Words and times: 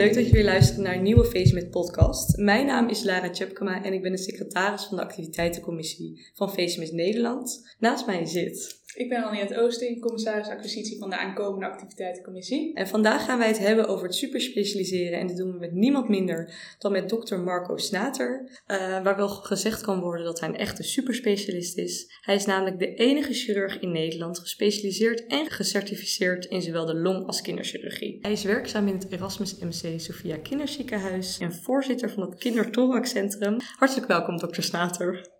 leuk 0.00 0.14
dat 0.14 0.26
je 0.26 0.32
weer 0.32 0.44
luistert 0.44 0.78
naar 0.78 0.94
een 0.94 1.02
nieuwe 1.02 1.24
Face 1.24 1.54
met 1.54 1.70
podcast. 1.70 2.36
Mijn 2.36 2.66
naam 2.66 2.88
is 2.88 3.04
Lara 3.04 3.30
Tjepkema 3.30 3.84
en 3.84 3.92
ik 3.92 4.02
ben 4.02 4.12
de 4.12 4.18
secretaris 4.18 4.84
van 4.84 4.96
de 4.96 5.02
activiteitencommissie 5.02 6.30
van 6.34 6.52
Face 6.52 6.78
Nederland. 6.92 7.74
Naast 7.78 8.06
mij 8.06 8.26
zit 8.26 8.79
ik 8.94 9.08
ben 9.08 9.22
Anniette 9.22 9.60
Oosting, 9.60 10.00
commissaris 10.00 10.48
acquisitie 10.48 10.98
van 10.98 11.10
de 11.10 11.16
aankomende 11.16 11.66
activiteitencommissie. 11.66 12.74
En 12.74 12.88
vandaag 12.88 13.24
gaan 13.24 13.38
wij 13.38 13.48
het 13.48 13.58
hebben 13.58 13.88
over 13.88 14.06
het 14.06 14.14
superspecialiseren. 14.14 15.18
En 15.18 15.26
dit 15.26 15.36
doen 15.36 15.52
we 15.52 15.58
met 15.58 15.72
niemand 15.72 16.08
minder 16.08 16.54
dan 16.78 16.92
met 16.92 17.08
dokter 17.08 17.40
Marco 17.40 17.76
Snater. 17.76 18.60
Uh, 18.66 18.76
waar 19.02 19.16
wel 19.16 19.28
gezegd 19.28 19.82
kan 19.82 20.00
worden 20.00 20.24
dat 20.24 20.40
hij 20.40 20.48
een 20.48 20.56
echte 20.56 20.82
superspecialist 20.82 21.78
is. 21.78 22.18
Hij 22.20 22.34
is 22.34 22.46
namelijk 22.46 22.78
de 22.78 22.94
enige 22.94 23.32
chirurg 23.32 23.80
in 23.80 23.92
Nederland 23.92 24.38
gespecialiseerd 24.38 25.26
en 25.26 25.50
gecertificeerd 25.50 26.44
in 26.44 26.62
zowel 26.62 26.86
de 26.86 26.94
long- 26.94 27.26
als 27.26 27.40
kinderchirurgie. 27.40 28.18
Hij 28.20 28.32
is 28.32 28.44
werkzaam 28.44 28.88
in 28.88 28.94
het 28.94 29.12
Erasmus 29.12 29.58
MC 29.58 30.00
Sophia 30.00 30.36
Kinderziekenhuis 30.36 31.38
en 31.38 31.54
voorzitter 31.54 32.10
van 32.10 32.22
het 32.22 32.38
Kinderthoraxcentrum. 32.38 33.56
Hartelijk 33.78 34.06
welkom, 34.06 34.38
dokter 34.38 34.62
Snater. 34.62 35.38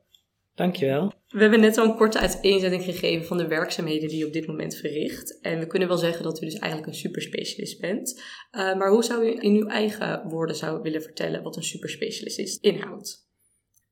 Dankjewel. 0.55 1.13
We 1.29 1.41
hebben 1.41 1.61
net 1.61 1.79
al 1.79 1.85
een 1.85 1.97
korte 1.97 2.19
uiteenzetting 2.19 2.83
gegeven 2.83 3.27
van 3.27 3.37
de 3.37 3.47
werkzaamheden 3.47 4.09
die 4.09 4.19
je 4.19 4.27
op 4.27 4.33
dit 4.33 4.47
moment 4.47 4.77
verricht. 4.77 5.41
En 5.41 5.59
we 5.59 5.67
kunnen 5.67 5.89
wel 5.89 5.97
zeggen 5.97 6.25
dat 6.25 6.43
u 6.43 6.45
dus 6.45 6.59
eigenlijk 6.59 6.93
een 6.93 6.99
superspecialist 6.99 7.81
bent. 7.81 8.23
Uh, 8.53 8.77
maar 8.77 8.91
hoe 8.91 9.05
zou 9.05 9.27
u 9.27 9.37
in 9.41 9.55
uw 9.55 9.67
eigen 9.67 10.29
woorden 10.29 10.57
zou 10.57 10.83
willen 10.83 11.03
vertellen 11.03 11.43
wat 11.43 11.57
een 11.57 11.63
superspecialist 11.63 12.39
is, 12.39 12.57
inhoudt? 12.57 13.29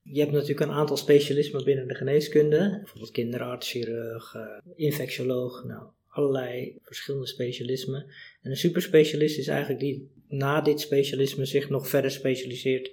Je 0.02 0.20
hebt 0.20 0.32
natuurlijk 0.32 0.60
een 0.60 0.76
aantal 0.76 0.96
specialismen 0.96 1.64
binnen 1.64 1.88
de 1.88 1.94
geneeskunde. 1.94 2.76
Bijvoorbeeld 2.78 3.10
kinderarts, 3.10 3.70
chirurg, 3.70 4.34
uh, 4.34 4.42
infectioloog. 4.74 5.64
Nou, 5.64 5.82
allerlei 6.08 6.78
verschillende 6.82 7.26
specialismen. 7.26 8.06
En 8.42 8.50
een 8.50 8.56
superspecialist 8.56 9.38
is 9.38 9.48
eigenlijk 9.48 9.80
die 9.80 10.10
na 10.28 10.60
dit 10.60 10.80
specialisme 10.80 11.44
zich 11.44 11.68
nog 11.68 11.88
verder 11.88 12.10
specialiseert 12.10 12.90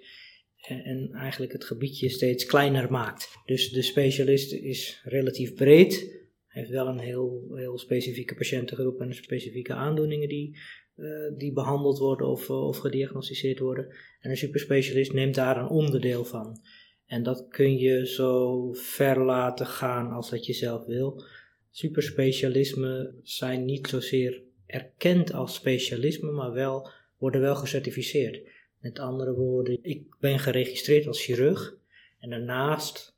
en 0.68 1.10
eigenlijk 1.14 1.52
het 1.52 1.64
gebiedje 1.64 2.10
steeds 2.10 2.46
kleiner 2.46 2.92
maakt. 2.92 3.30
Dus 3.46 3.70
de 3.70 3.82
specialist 3.82 4.54
is 4.54 5.02
relatief 5.04 5.54
breed, 5.54 6.24
heeft 6.48 6.70
wel 6.70 6.88
een 6.88 7.00
heel, 7.00 7.52
heel 7.54 7.78
specifieke 7.78 8.36
patiëntengroep 8.36 9.00
en 9.00 9.14
specifieke 9.14 9.74
aandoeningen 9.74 10.30
die, 10.30 10.58
uh, 10.96 11.38
die 11.38 11.54
behandeld 11.54 11.98
worden 11.98 12.28
of, 12.28 12.50
of 12.50 12.78
gediagnosticeerd 12.78 13.60
worden. 13.60 13.88
En 14.20 14.30
een 14.30 14.38
superspecialist 14.38 15.14
neemt 15.14 15.36
daar 15.36 15.58
een 15.58 15.70
onderdeel 15.70 16.26
van. 16.26 16.60
En 17.06 17.24
dat 17.24 17.48
kun 17.48 17.78
je 17.78 18.08
zo 18.08 18.72
ver 18.74 19.26
laten 19.26 19.66
gaan 19.66 20.12
als 20.12 20.30
dat 20.30 20.46
je 20.46 20.54
zelf 20.54 20.86
wil. 20.86 21.24
Superspecialismen 21.72 23.20
zijn 23.24 23.66
niet 23.66 23.88
zozeer 23.88 24.44
erkend 24.66 25.34
als 25.34 25.54
specialisme, 25.54 26.32
maar 26.32 26.52
wel, 26.52 26.90
worden 27.18 27.42
wel 27.42 27.56
gecertificeerd. 27.56 28.42
Met 28.86 29.00
andere 29.00 29.34
woorden, 29.34 29.80
ik 29.82 30.16
ben 30.20 30.40
geregistreerd 30.40 31.08
als 31.08 31.24
chirurg 31.24 31.76
en 32.20 32.30
daarnaast 32.30 33.16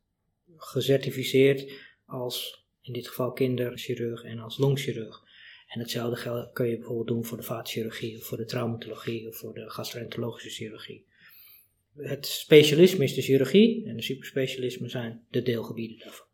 gecertificeerd 0.55 1.71
als 2.05 2.65
in 2.81 2.93
dit 2.93 3.07
geval 3.07 3.31
kinderchirurg 3.31 4.23
en 4.23 4.39
als 4.39 4.57
longchirurg. 4.57 5.23
En 5.67 5.79
hetzelfde 5.79 6.49
kun 6.53 6.67
je 6.67 6.77
bijvoorbeeld 6.77 7.07
doen 7.07 7.25
voor 7.25 7.37
de 7.37 7.43
vaatchirurgie 7.43 8.17
of 8.17 8.23
voor 8.23 8.37
de 8.37 8.45
traumatologie 8.45 9.27
of 9.27 9.37
voor 9.37 9.53
de 9.53 9.69
gastroenterologische 9.69 10.49
chirurgie. 10.49 11.05
Het 11.95 12.25
specialisme 12.25 13.03
is 13.03 13.13
de 13.13 13.21
chirurgie 13.21 13.85
en 13.87 13.95
de 13.95 14.03
superspecialismen 14.03 14.89
zijn 14.89 15.25
de 15.29 15.41
deelgebieden 15.41 15.99
daarvan. 15.99 16.27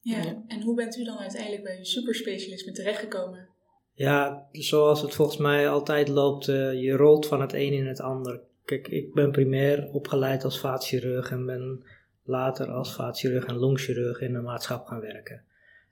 Ja, 0.00 0.44
en 0.46 0.62
hoe 0.62 0.76
bent 0.76 0.96
u 0.96 1.04
dan 1.04 1.18
uiteindelijk 1.18 1.62
bij 1.62 1.78
uw 1.78 1.84
superspecialisme 1.84 2.72
terechtgekomen? 2.72 3.48
Ja, 3.94 4.48
zoals 4.52 5.02
het 5.02 5.14
volgens 5.14 5.38
mij 5.38 5.68
altijd 5.68 6.08
loopt, 6.08 6.48
uh, 6.48 6.82
je 6.82 6.92
rolt 6.92 7.26
van 7.26 7.40
het 7.40 7.52
een 7.52 7.72
in 7.72 7.86
het 7.86 8.00
ander. 8.00 8.52
Kijk, 8.64 8.88
ik 8.88 9.14
ben 9.14 9.30
primair 9.30 9.88
opgeleid 9.92 10.44
als 10.44 10.60
vaatchirurg 10.60 11.30
en 11.30 11.46
ben 11.46 11.84
later 12.22 12.66
als 12.66 12.94
vaatchirurg 12.94 13.44
en 13.44 13.56
longchirurg 13.56 14.20
in 14.20 14.34
een 14.34 14.42
maatschap 14.42 14.86
gaan 14.86 15.00
werken. 15.00 15.42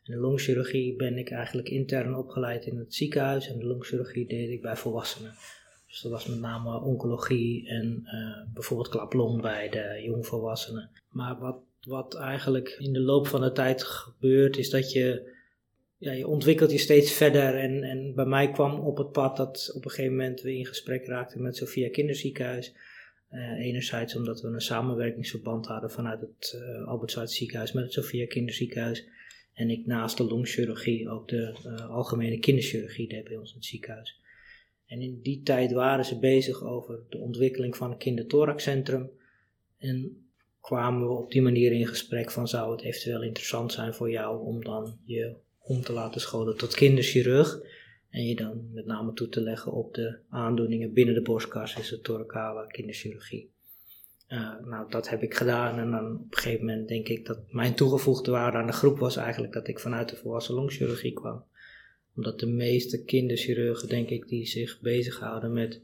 In 0.05 0.15
de 0.15 0.21
longchirurgie 0.21 0.97
ben 0.97 1.19
ik 1.19 1.31
eigenlijk 1.31 1.69
intern 1.69 2.15
opgeleid 2.15 2.67
in 2.67 2.79
het 2.79 2.95
ziekenhuis 2.95 3.49
en 3.49 3.59
de 3.59 3.67
longchirurgie 3.67 4.27
deed 4.27 4.51
ik 4.51 4.63
bij 4.63 4.77
volwassenen. 4.77 5.35
Dus 5.87 6.01
dat 6.01 6.13
was 6.13 6.27
met 6.27 6.39
name 6.39 6.81
oncologie 6.81 7.69
en 7.69 8.03
uh, 8.05 8.55
bijvoorbeeld 8.55 8.89
klaplong 8.89 9.41
bij 9.41 9.69
de 9.69 10.03
jongvolwassenen. 10.05 10.91
Maar 11.09 11.39
wat, 11.39 11.57
wat 11.83 12.15
eigenlijk 12.15 12.77
in 12.79 12.93
de 12.93 13.01
loop 13.01 13.27
van 13.27 13.41
de 13.41 13.53
tijd 13.53 13.83
gebeurt, 13.83 14.57
is 14.57 14.71
dat 14.71 14.93
je, 14.93 15.32
ja, 16.03 16.13
je 16.13 16.27
ontwikkelt 16.27 16.71
je 16.71 16.79
steeds 16.79 17.13
verder. 17.13 17.55
En, 17.55 17.83
en 17.83 18.15
bij 18.15 18.25
mij 18.25 18.51
kwam 18.51 18.81
op 18.81 18.97
het 18.97 19.13
pad 19.13 19.37
dat 19.37 19.73
op 19.75 19.85
een 19.85 19.91
gegeven 19.91 20.17
moment 20.17 20.41
we 20.41 20.57
in 20.57 20.67
gesprek 20.67 21.07
raakten 21.07 21.43
met 21.43 21.57
Sophia 21.57 21.89
Kinderziekenhuis. 21.89 22.75
Uh, 23.31 23.67
enerzijds 23.67 24.17
omdat 24.17 24.41
we 24.41 24.49
een 24.49 24.61
samenwerkingsverband 24.61 25.67
hadden 25.67 25.91
vanuit 25.91 26.21
het 26.21 26.57
uh, 26.57 26.89
Albert 26.89 27.31
ziekenhuis 27.31 27.73
met 27.73 27.85
het 27.85 27.93
Sophia 27.93 28.27
Kinderziekenhuis. 28.27 29.09
En 29.53 29.71
ik 29.71 29.87
naast 29.87 30.17
de 30.17 30.25
longchirurgie 30.25 31.09
ook 31.09 31.29
de 31.29 31.57
uh, 31.67 31.91
algemene 31.91 32.39
kinderchirurgie 32.39 33.09
deed 33.09 33.25
bij 33.25 33.37
ons 33.37 33.51
in 33.51 33.57
het 33.57 33.65
ziekenhuis. 33.65 34.21
En 34.87 35.01
in 35.01 35.21
die 35.23 35.43
tijd 35.43 35.73
waren 35.73 36.05
ze 36.05 36.19
bezig 36.19 36.63
over 36.65 37.01
de 37.09 37.19
ontwikkeling 37.19 37.77
van 37.77 37.91
een 37.91 37.97
kinderthoraxcentrum. 37.97 39.11
En 39.79 40.27
kwamen 40.61 41.09
we 41.09 41.15
op 41.15 41.33
die 41.33 41.43
manier 41.43 41.73
in 41.73 41.87
gesprek 41.87 42.31
van 42.31 42.49
zou 42.49 42.73
het 42.73 42.83
eventueel 42.83 43.23
interessant 43.23 43.73
zijn 43.73 43.95
voor 43.95 44.11
jou 44.11 44.45
om 44.45 44.65
dan 44.65 44.99
je 45.05 45.37
om 45.63 45.83
te 45.83 45.93
laten 45.93 46.21
scholen 46.21 46.57
tot 46.57 46.75
kinderchirurg. 46.75 47.61
En 48.11 48.27
je 48.27 48.35
dan 48.35 48.69
met 48.73 48.87
name 48.87 49.13
toe 49.13 49.29
te 49.29 49.41
leggen 49.41 49.73
op 49.73 49.95
de 49.95 50.19
aandoeningen 50.29 50.93
binnen 50.93 51.15
de 51.15 51.23
borstkas, 51.23 51.77
is 51.77 51.91
het 51.91 52.05
thoracale 52.05 52.67
kinderchirurgie. 52.67 53.51
Uh, 54.29 54.55
nou, 54.65 54.91
dat 54.91 55.09
heb 55.09 55.23
ik 55.23 55.35
gedaan 55.35 55.79
en 55.79 55.91
dan 55.91 56.15
op 56.15 56.33
een 56.33 56.39
gegeven 56.39 56.67
moment 56.67 56.89
denk 56.89 57.09
ik 57.09 57.27
dat 57.27 57.39
mijn 57.51 57.75
toegevoegde 57.75 58.31
waarde 58.31 58.57
aan 58.57 58.67
de 58.67 58.73
groep 58.73 58.99
was 58.99 59.17
eigenlijk 59.17 59.53
dat 59.53 59.69
ik 59.69 59.81
vanuit 59.81 60.09
de 60.09 60.17
volwassen 60.17 60.55
longchirurgie 60.55 61.13
kwam. 61.13 61.45
Omdat 62.17 62.41
de 62.41 62.47
meeste 62.47 63.05
kinderchirurgen, 63.05 63.89
denk 63.89 64.09
ik, 64.09 64.29
die 64.29 64.47
zich 64.47 64.81
bezighouden 64.81 65.53
met 65.53 65.83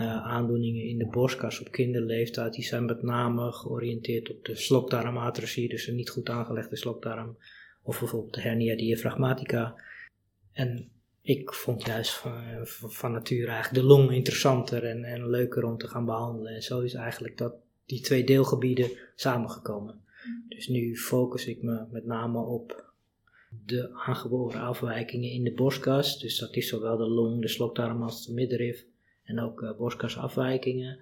uh, 0.00 0.26
aandoeningen 0.26 0.84
in 0.84 0.98
de 0.98 1.06
borstkas 1.06 1.60
op 1.60 1.70
kinderleeftijd, 1.70 2.54
die 2.54 2.64
zijn 2.64 2.84
met 2.84 3.02
name 3.02 3.52
georiënteerd 3.52 4.30
op 4.30 4.44
de 4.44 4.56
slokdarmatrosie, 4.56 5.68
dus 5.68 5.86
een 5.86 5.94
niet 5.94 6.10
goed 6.10 6.28
aangelegde 6.28 6.76
slokdarm, 6.76 7.36
of 7.84 7.98
bijvoorbeeld 7.98 8.34
de 8.34 8.40
hernia 8.40 8.76
diaphragmatica. 8.76 9.74
En 10.52 10.90
ik 11.20 11.52
vond 11.52 11.86
juist 11.86 12.12
van, 12.12 12.66
van, 12.66 13.12
nature 13.12 13.46
eigenlijk 13.46 13.82
de 13.82 13.88
long 13.88 14.12
interessanter 14.12 14.84
en, 14.84 15.04
en 15.04 15.30
leuker 15.30 15.64
om 15.64 15.78
te 15.78 15.88
gaan 15.88 16.04
behandelen. 16.04 16.54
En 16.54 16.62
zo 16.62 16.80
is 16.80 16.94
eigenlijk 16.94 17.38
dat, 17.38 17.54
die 17.86 18.00
twee 18.00 18.24
deelgebieden 18.24 18.90
samengekomen. 19.14 20.02
Dus 20.48 20.68
nu 20.68 20.96
focus 20.96 21.46
ik 21.46 21.62
me 21.62 21.86
met 21.90 22.04
name 22.04 22.38
op 22.38 22.92
de 23.64 23.90
aangeboren 23.92 24.60
afwijkingen 24.60 25.30
in 25.30 25.44
de 25.44 25.52
borstkas. 25.52 26.18
Dus 26.18 26.38
dat 26.38 26.56
is 26.56 26.68
zowel 26.68 26.96
de 26.96 27.08
long, 27.08 27.40
de 27.40 27.48
slokdarm 27.48 28.02
als 28.02 28.26
de 28.26 28.32
middenrif 28.32 28.84
en 29.22 29.40
ook 29.40 29.62
uh, 29.62 29.76
borstkasafwijkingen. 29.76 30.98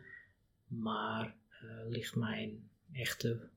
Maar 0.66 1.34
uh, 1.64 1.90
ligt 1.90 2.16
mijn 2.16 2.68
echte 2.92 3.48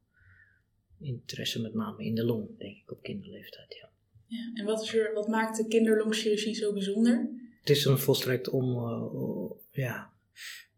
interesse 1.05 1.61
met 1.61 1.73
name 1.73 2.03
in 2.03 2.15
de 2.15 2.23
long, 2.23 2.57
denk 2.57 2.77
ik, 2.77 2.91
op 2.91 3.03
kinderleeftijd, 3.03 3.75
ja. 3.81 3.89
ja 4.27 4.51
en 4.53 4.65
wat, 4.65 4.81
is 4.81 4.93
er, 4.93 5.13
wat 5.13 5.27
maakt 5.27 5.57
de 5.57 5.67
kinderlongchirurgie 5.67 6.55
zo 6.55 6.73
bijzonder? 6.73 7.29
Het 7.59 7.69
is 7.69 7.85
een 7.85 7.97
volstrekt 7.97 8.49
om, 8.49 8.69
uh, 8.77 9.51
ja, 9.71 10.13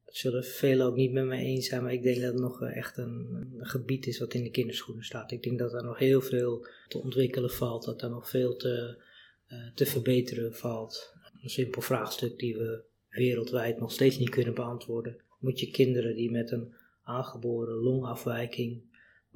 dat 0.06 0.16
zullen 0.16 0.44
velen 0.44 0.86
ook 0.86 0.96
niet 0.96 1.12
met 1.12 1.26
mij 1.26 1.44
eens 1.44 1.68
zijn, 1.68 1.84
maar 1.84 1.94
ik 1.94 2.04
denk 2.04 2.22
dat 2.22 2.32
het 2.32 2.42
nog 2.42 2.62
echt 2.62 2.98
een, 2.98 3.28
een, 3.58 3.66
gebied 3.66 4.08
is 4.08 4.20
wat 4.20 4.34
in 4.34 4.44
de 4.44 4.50
kinderschoenen 4.50 5.04
staat. 5.04 5.32
Ik 5.32 5.44
denk 5.44 5.60
dat 5.60 5.74
er 5.74 5.84
nog 5.84 5.98
heel 5.98 6.22
veel 6.22 6.68
te 6.88 7.02
ontwikkelen 7.02 7.52
valt, 7.52 7.86
dat 7.86 8.02
er 8.02 8.10
nog 8.10 8.30
veel 8.30 8.56
te, 8.56 8.98
uh, 9.52 9.58
te 9.76 9.86
verbeteren 9.86 10.56
valt. 10.56 11.14
Een 11.44 11.50
simpel 11.50 11.82
vraagstuk 11.82 12.40
die 12.40 12.58
we 12.58 12.84
wereldwijd 13.10 13.80
nog 13.80 13.92
steeds 13.92 14.18
niet 14.18 14.30
kunnen 14.30 14.54
beantwoorden. 14.54 15.18
Moet 15.40 15.60
je 15.60 15.72
kinderen 15.72 16.16
die 16.16 16.32
met 16.32 16.52
een 16.52 16.74
aangeboren 17.04 17.76
longafwijking 17.76 18.82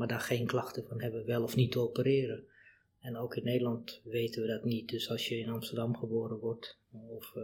maar 0.01 0.09
daar 0.09 0.19
geen 0.19 0.45
klachten 0.45 0.85
van 0.87 1.01
hebben, 1.01 1.25
wel 1.25 1.43
of 1.43 1.55
niet 1.55 1.71
te 1.71 1.79
opereren. 1.79 2.43
En 2.99 3.17
ook 3.17 3.35
in 3.35 3.43
Nederland 3.43 4.01
weten 4.03 4.41
we 4.41 4.47
dat 4.47 4.63
niet. 4.63 4.89
Dus 4.89 5.09
als 5.09 5.27
je 5.27 5.37
in 5.37 5.49
Amsterdam 5.49 5.97
geboren 5.97 6.39
wordt 6.39 6.79
of 6.91 7.33
uh, 7.35 7.43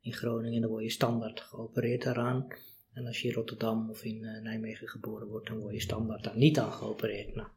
in 0.00 0.12
Groningen, 0.12 0.60
dan 0.60 0.70
word 0.70 0.82
je 0.82 0.90
standaard 0.90 1.40
geopereerd 1.40 2.02
daaraan. 2.02 2.46
En 2.92 3.06
als 3.06 3.20
je 3.20 3.28
in 3.28 3.34
Rotterdam 3.34 3.90
of 3.90 4.04
in 4.04 4.22
uh, 4.22 4.42
Nijmegen 4.42 4.88
geboren 4.88 5.26
wordt, 5.26 5.46
dan 5.46 5.58
word 5.58 5.74
je 5.74 5.80
standaard 5.80 6.24
daar 6.24 6.36
niet 6.36 6.58
aan 6.58 6.72
geopereerd. 6.72 7.34
Nou, 7.34 7.48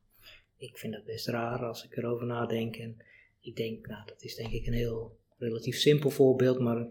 ik 0.58 0.78
vind 0.78 0.94
dat 0.94 1.06
best 1.06 1.28
raar 1.28 1.66
als 1.66 1.84
ik 1.84 1.98
erover 1.98 2.26
nadenk. 2.26 2.76
En 2.76 2.98
ik 3.40 3.56
denk, 3.56 3.88
nou, 3.88 4.06
dat 4.06 4.24
is 4.24 4.36
denk 4.36 4.52
ik 4.52 4.66
een 4.66 4.74
heel 4.74 5.18
relatief 5.38 5.78
simpel 5.78 6.10
voorbeeld, 6.10 6.60
maar 6.60 6.88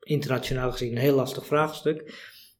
internationaal 0.00 0.72
gezien 0.72 0.92
een 0.92 0.98
heel 0.98 1.16
lastig 1.16 1.46
vraagstuk. 1.46 2.14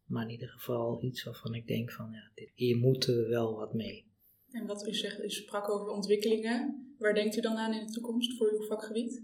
Maar 0.06 0.22
in 0.22 0.30
ieder 0.30 0.48
geval 0.48 1.02
iets 1.02 1.24
waarvan 1.24 1.54
ik 1.54 1.66
denk 1.66 1.92
van, 1.92 2.10
ja, 2.12 2.30
dit, 2.34 2.50
hier 2.54 2.76
moeten 2.76 3.16
we 3.16 3.28
wel 3.28 3.56
wat 3.56 3.74
mee. 3.74 4.06
En 4.50 4.66
wat 4.66 4.88
u 4.88 4.94
zegt, 4.94 5.24
u 5.24 5.30
sprak 5.30 5.68
over 5.68 5.88
ontwikkelingen. 5.88 6.86
Waar 6.98 7.14
denkt 7.14 7.36
u 7.36 7.40
dan 7.40 7.56
aan 7.56 7.74
in 7.74 7.86
de 7.86 7.92
toekomst 7.92 8.36
voor 8.36 8.50
uw 8.52 8.66
vakgebied? 8.66 9.22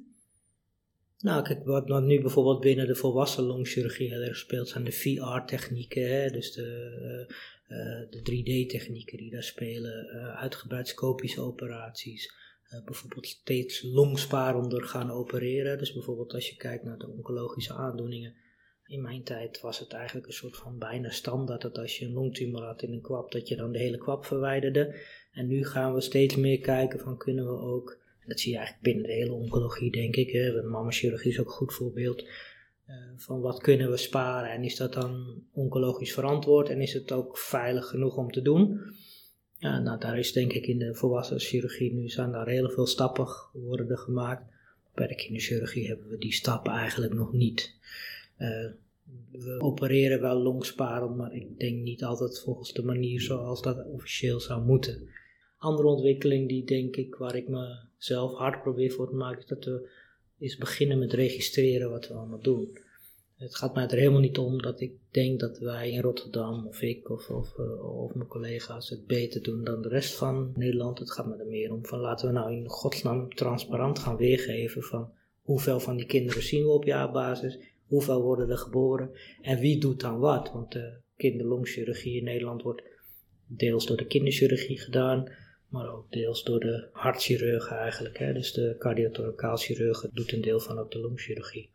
Nou, 1.19 1.43
kijk, 1.43 1.65
wat, 1.65 1.89
wat 1.89 2.03
nu 2.03 2.21
bijvoorbeeld 2.21 2.61
binnen 2.61 2.87
de 2.87 2.95
volwassen 2.95 3.45
longchirurgie 3.45 4.09
heel 4.09 4.21
erg 4.21 4.37
speelt, 4.37 4.69
zijn 4.69 4.85
de 4.85 4.93
VR-technieken, 4.93 6.33
dus 6.33 6.53
de, 6.53 7.27
uh, 7.69 8.11
de 8.11 8.19
3D-technieken 8.19 9.19
die 9.19 9.31
daar 9.31 9.43
spelen, 9.43 10.07
uh, 10.15 10.41
uitgebreid 10.41 10.89
scopische 10.89 11.41
operaties, 11.41 12.35
bijvoorbeeld 12.85 13.27
steeds 13.27 13.83
longsparender 13.83 14.85
gaan 14.85 15.11
opereren. 15.11 15.79
Dus 15.79 15.93
bijvoorbeeld 15.93 16.33
als 16.33 16.49
je 16.49 16.57
kijkt 16.57 16.85
naar 16.85 16.99
de 16.99 17.09
oncologische 17.09 17.75
aandoeningen, 17.75 18.35
in 18.93 19.03
mijn 19.03 19.23
tijd 19.23 19.61
was 19.61 19.79
het 19.79 19.93
eigenlijk 19.93 20.27
een 20.27 20.33
soort 20.33 20.57
van 20.57 20.79
bijna 20.79 21.11
standaard 21.11 21.63
dat 21.63 21.79
als 21.79 21.99
je 21.99 22.05
een 22.05 22.13
longtumor 22.13 22.63
had 22.63 22.83
in 22.83 22.93
een 22.93 23.01
kwap, 23.01 23.33
dat 23.33 23.49
je 23.49 23.57
dan 23.57 23.73
de 23.73 23.79
hele 23.79 23.99
kwap 23.99 24.25
verwijderde. 24.25 24.95
En 25.33 25.47
nu 25.47 25.65
gaan 25.65 25.95
we 25.95 26.01
steeds 26.01 26.37
meer 26.37 26.61
kijken 26.61 27.01
van 27.01 27.17
kunnen 27.17 27.45
we 27.45 27.59
ook, 27.59 27.99
dat 28.27 28.41
zie 28.41 28.51
je 28.51 28.57
eigenlijk 28.57 28.87
binnen 28.87 29.07
de 29.07 29.13
hele 29.13 29.33
oncologie 29.33 29.91
denk 29.91 30.17
ik, 30.17 30.31
hè, 30.31 30.63
mammachirurgie 30.63 31.31
is 31.31 31.41
ook 31.41 31.47
een 31.47 31.53
goed 31.53 31.75
voorbeeld, 31.75 32.23
uh, 32.23 32.95
van 33.17 33.41
wat 33.41 33.61
kunnen 33.61 33.91
we 33.91 33.97
sparen 33.97 34.51
en 34.51 34.65
is 34.65 34.77
dat 34.77 34.93
dan 34.93 35.43
oncologisch 35.53 36.13
verantwoord 36.13 36.69
en 36.69 36.81
is 36.81 36.93
het 36.93 37.13
ook 37.13 37.39
veilig 37.39 37.87
genoeg 37.87 38.17
om 38.17 38.31
te 38.31 38.43
doen. 38.43 38.81
Ja, 39.59 39.79
nou 39.79 40.01
daar 40.01 40.19
is 40.19 40.33
denk 40.33 40.53
ik 40.53 40.67
in 40.67 40.79
de 40.79 40.95
volwassen 40.95 41.41
chirurgie 41.41 41.93
nu 41.93 42.09
zijn 42.09 42.33
daar 42.33 42.49
heel 42.49 42.71
veel 42.71 42.87
stappen 42.87 43.27
worden 43.53 43.99
gemaakt. 43.99 44.45
Bij 44.95 45.07
de 45.07 45.15
kinderchirurgie 45.15 45.89
hebben 45.89 46.09
we 46.09 46.19
die 46.19 46.33
stappen 46.33 46.73
eigenlijk 46.73 47.15
nog 47.15 47.33
niet. 47.33 47.75
Uh, 48.39 48.71
we 49.31 49.61
opereren 49.61 50.21
wel 50.21 50.43
longsparen, 50.43 51.17
maar 51.17 51.35
ik 51.35 51.59
denk 51.59 51.83
niet 51.83 52.05
altijd 52.05 52.41
volgens 52.41 52.73
de 52.73 52.83
manier 52.83 53.21
zoals 53.21 53.63
dat 53.63 53.87
officieel 53.87 54.41
zou 54.41 54.63
moeten. 54.65 55.09
Andere 55.59 55.89
ontwikkeling 55.89 56.49
die 56.49 56.65
denk 56.65 56.97
ik, 56.97 57.15
waar 57.15 57.37
ik 57.37 57.49
mezelf 57.49 58.35
hard 58.35 58.63
probeer 58.63 58.91
voor 58.91 59.09
te 59.09 59.15
maken, 59.15 59.39
is 59.39 59.47
dat 59.47 59.65
we 59.65 59.91
eens 60.39 60.57
beginnen 60.57 60.99
met 60.99 61.13
registreren 61.13 61.91
wat 61.91 62.09
we 62.09 62.15
allemaal 62.15 62.41
doen. 62.41 62.79
Het 63.37 63.57
gaat 63.57 63.75
mij 63.75 63.87
er 63.89 63.97
helemaal 63.97 64.21
niet 64.21 64.39
om 64.39 64.63
dat 64.63 64.81
ik 64.81 64.93
denk 65.11 65.41
dat 65.41 65.59
wij 65.59 65.91
in 65.91 66.01
Rotterdam, 66.01 66.67
of 66.67 66.83
ik 66.83 67.11
of, 67.11 67.31
of, 67.31 67.59
eh, 67.59 68.03
of 68.03 68.15
mijn 68.15 68.29
collega's, 68.29 68.89
het 68.89 69.07
beter 69.07 69.43
doen 69.43 69.65
dan 69.65 69.83
de 69.83 69.89
rest 69.89 70.15
van 70.15 70.53
Nederland. 70.55 70.99
Het 70.99 71.13
gaat 71.13 71.27
me 71.27 71.37
er 71.37 71.47
meer 71.47 71.73
om 71.73 71.87
van 71.87 71.99
laten 71.99 72.27
we 72.27 72.33
nou 72.33 72.53
in 72.53 72.69
godsnaam 72.69 73.35
transparant 73.35 73.99
gaan 73.99 74.17
weergeven 74.17 74.83
van 74.83 75.13
hoeveel 75.41 75.81
van 75.81 75.97
die 75.97 76.07
kinderen 76.07 76.43
zien 76.43 76.63
we 76.63 76.71
op 76.71 76.85
jaarbasis 76.85 77.59
hoeveel 77.93 78.23
worden 78.23 78.51
er 78.51 78.59
geboren 78.59 79.11
en 79.41 79.59
wie 79.59 79.81
doet 79.81 80.01
dan 80.01 80.19
wat. 80.19 80.53
Want 80.53 80.73
de 80.73 81.01
kinderlongchirurgie 81.17 82.17
in 82.17 82.25
Nederland 82.25 82.63
wordt 82.63 82.83
deels 83.47 83.87
door 83.87 83.97
de 83.97 84.07
kinderchirurgie 84.07 84.79
gedaan, 84.79 85.33
maar 85.69 85.93
ook 85.93 86.13
deels 86.13 86.45
door 86.45 86.61
de 86.61 86.89
hartchirurgen 86.93 87.77
eigenlijk. 87.77 88.19
Hè. 88.19 88.33
Dus 88.33 88.53
de 88.53 88.75
cardiothoracaal 88.79 89.59
doet 90.13 90.33
een 90.33 90.41
deel 90.41 90.61
van 90.61 90.79
ook 90.79 90.91
de 90.91 91.01
longchirurgie. 91.01 91.71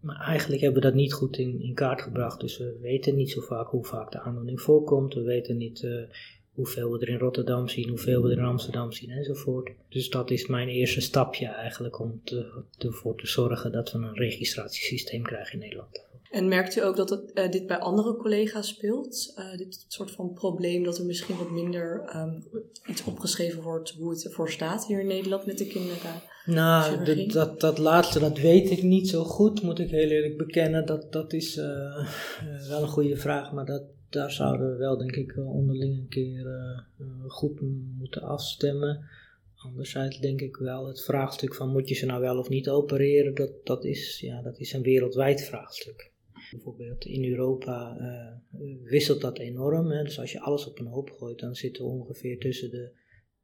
Maar 0.00 0.20
eigenlijk 0.20 0.62
hebben 0.62 0.82
we 0.82 0.88
dat 0.88 0.96
niet 0.96 1.12
goed 1.12 1.36
in, 1.36 1.60
in 1.60 1.74
kaart 1.74 2.02
gebracht. 2.02 2.40
Dus 2.40 2.58
we 2.58 2.78
weten 2.80 3.14
niet 3.14 3.30
zo 3.30 3.40
vaak 3.40 3.68
hoe 3.68 3.84
vaak 3.84 4.12
de 4.12 4.20
aandoening 4.20 4.60
voorkomt. 4.60 5.14
We 5.14 5.22
weten 5.22 5.56
niet 5.56 5.82
uh, 5.82 6.02
hoeveel 6.54 6.90
we 6.90 6.98
er 6.98 7.08
in 7.08 7.18
Rotterdam 7.18 7.68
zien, 7.68 7.88
hoeveel 7.88 8.22
we 8.22 8.30
er 8.30 8.38
in 8.38 8.44
Amsterdam 8.44 8.92
zien 8.92 9.10
enzovoort. 9.10 9.70
Dus 9.88 10.10
dat 10.10 10.30
is 10.30 10.46
mijn 10.46 10.68
eerste 10.68 11.00
stapje 11.00 11.46
eigenlijk 11.46 12.00
om 12.00 12.20
te, 12.24 12.62
ervoor 12.78 13.16
te 13.16 13.26
zorgen 13.26 13.72
dat 13.72 13.92
we 13.92 13.98
een 13.98 14.14
registratiesysteem 14.14 15.22
krijgen 15.22 15.52
in 15.52 15.58
Nederland. 15.58 16.04
En 16.30 16.48
merkt 16.48 16.76
u 16.76 16.84
ook 16.84 16.96
dat 16.96 17.10
het, 17.10 17.30
uh, 17.34 17.50
dit 17.50 17.66
bij 17.66 17.78
andere 17.78 18.16
collega's 18.16 18.68
speelt? 18.68 19.34
Uh, 19.38 19.56
dit 19.56 19.84
soort 19.88 20.10
van 20.10 20.32
probleem 20.32 20.84
dat 20.84 20.98
er 20.98 21.04
misschien 21.04 21.36
wat 21.36 21.50
minder 21.50 22.16
um, 22.16 22.44
iets 22.86 23.04
opgeschreven 23.04 23.62
wordt 23.62 23.90
hoe 23.90 24.10
het 24.10 24.24
ervoor 24.24 24.50
staat 24.50 24.86
hier 24.86 25.00
in 25.00 25.06
Nederland 25.06 25.46
met 25.46 25.58
de 25.58 25.66
kinderen? 25.66 26.20
Nou, 26.44 27.04
dat, 27.04 27.30
dat, 27.30 27.60
dat, 27.60 27.78
laatste, 27.78 28.18
dat 28.18 28.38
weet 28.38 28.70
ik 28.70 28.82
niet 28.82 29.08
zo 29.08 29.24
goed, 29.24 29.62
moet 29.62 29.78
ik 29.78 29.90
heel 29.90 30.08
eerlijk 30.08 30.36
bekennen. 30.36 30.86
Dat, 30.86 31.12
dat 31.12 31.32
is 31.32 31.56
uh, 31.56 31.64
wel 32.68 32.82
een 32.82 32.88
goede 32.88 33.16
vraag, 33.16 33.52
maar 33.52 33.64
dat, 33.64 33.82
daar 34.14 34.32
zouden 34.32 34.70
we 34.70 34.76
wel, 34.76 34.98
denk 34.98 35.16
ik, 35.16 35.36
onderling 35.36 35.98
een 35.98 36.08
keer 36.08 36.46
uh, 37.00 37.06
goed 37.26 37.60
moeten 37.98 38.22
afstemmen. 38.22 39.04
Anderzijds 39.54 40.20
denk 40.20 40.40
ik 40.40 40.56
wel 40.56 40.86
het 40.86 41.04
vraagstuk 41.04 41.54
van 41.54 41.68
moet 41.68 41.88
je 41.88 41.94
ze 41.94 42.06
nou 42.06 42.20
wel 42.20 42.38
of 42.38 42.48
niet 42.48 42.68
opereren, 42.68 43.34
dat, 43.34 43.66
dat, 43.66 43.84
is, 43.84 44.20
ja, 44.20 44.42
dat 44.42 44.58
is 44.58 44.72
een 44.72 44.82
wereldwijd 44.82 45.42
vraagstuk. 45.42 46.12
Bijvoorbeeld 46.50 47.04
in 47.04 47.24
Europa 47.24 47.96
uh, 48.00 48.76
wisselt 48.82 49.20
dat 49.20 49.38
enorm. 49.38 49.90
Hè? 49.90 50.02
Dus 50.02 50.18
als 50.18 50.32
je 50.32 50.40
alles 50.40 50.66
op 50.66 50.78
een 50.78 50.86
hoop 50.86 51.10
gooit, 51.10 51.38
dan 51.38 51.54
zitten 51.54 51.84
we 51.84 51.90
ongeveer 51.90 52.38
tussen 52.38 52.70
de 52.70 52.90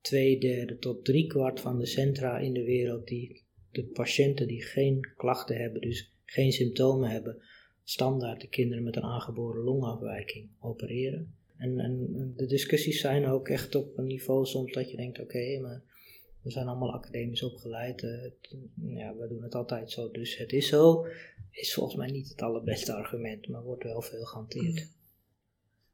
twee 0.00 0.40
derde 0.40 0.78
tot 0.78 1.04
drie 1.04 1.26
kwart 1.26 1.60
van 1.60 1.78
de 1.78 1.86
centra 1.86 2.38
in 2.38 2.52
de 2.52 2.64
wereld 2.64 3.06
die 3.06 3.44
de 3.70 3.84
patiënten 3.84 4.46
die 4.46 4.62
geen 4.62 5.12
klachten 5.16 5.56
hebben, 5.56 5.80
dus 5.80 6.14
geen 6.24 6.52
symptomen 6.52 7.10
hebben, 7.10 7.42
standaard 7.90 8.40
de 8.40 8.48
kinderen 8.48 8.84
met 8.84 8.96
een 8.96 9.02
aangeboren 9.02 9.64
longafwijking 9.64 10.48
opereren. 10.60 11.34
En, 11.56 11.78
en 11.78 12.32
de 12.36 12.46
discussies 12.46 13.00
zijn 13.00 13.26
ook 13.26 13.48
echt 13.48 13.74
op 13.74 13.98
een 13.98 14.06
niveau 14.06 14.46
soms 14.46 14.72
dat 14.72 14.90
je 14.90 14.96
denkt, 14.96 15.20
oké, 15.20 15.58
maar 15.60 15.82
we 16.42 16.50
zijn 16.50 16.66
allemaal 16.66 16.92
academisch 16.92 17.42
opgeleid, 17.42 18.02
uh, 18.02 18.24
ja, 18.74 19.16
we 19.16 19.28
doen 19.28 19.42
het 19.42 19.54
altijd 19.54 19.90
zo, 19.90 20.10
dus 20.10 20.36
het 20.36 20.52
is 20.52 20.68
zo, 20.68 21.06
is 21.50 21.74
volgens 21.74 21.96
mij 21.96 22.10
niet 22.10 22.28
het 22.28 22.42
allerbeste 22.42 22.92
argument, 22.92 23.48
maar 23.48 23.62
wordt 23.62 23.84
wel 23.84 24.02
veel 24.02 24.24
gehanteerd. 24.24 24.88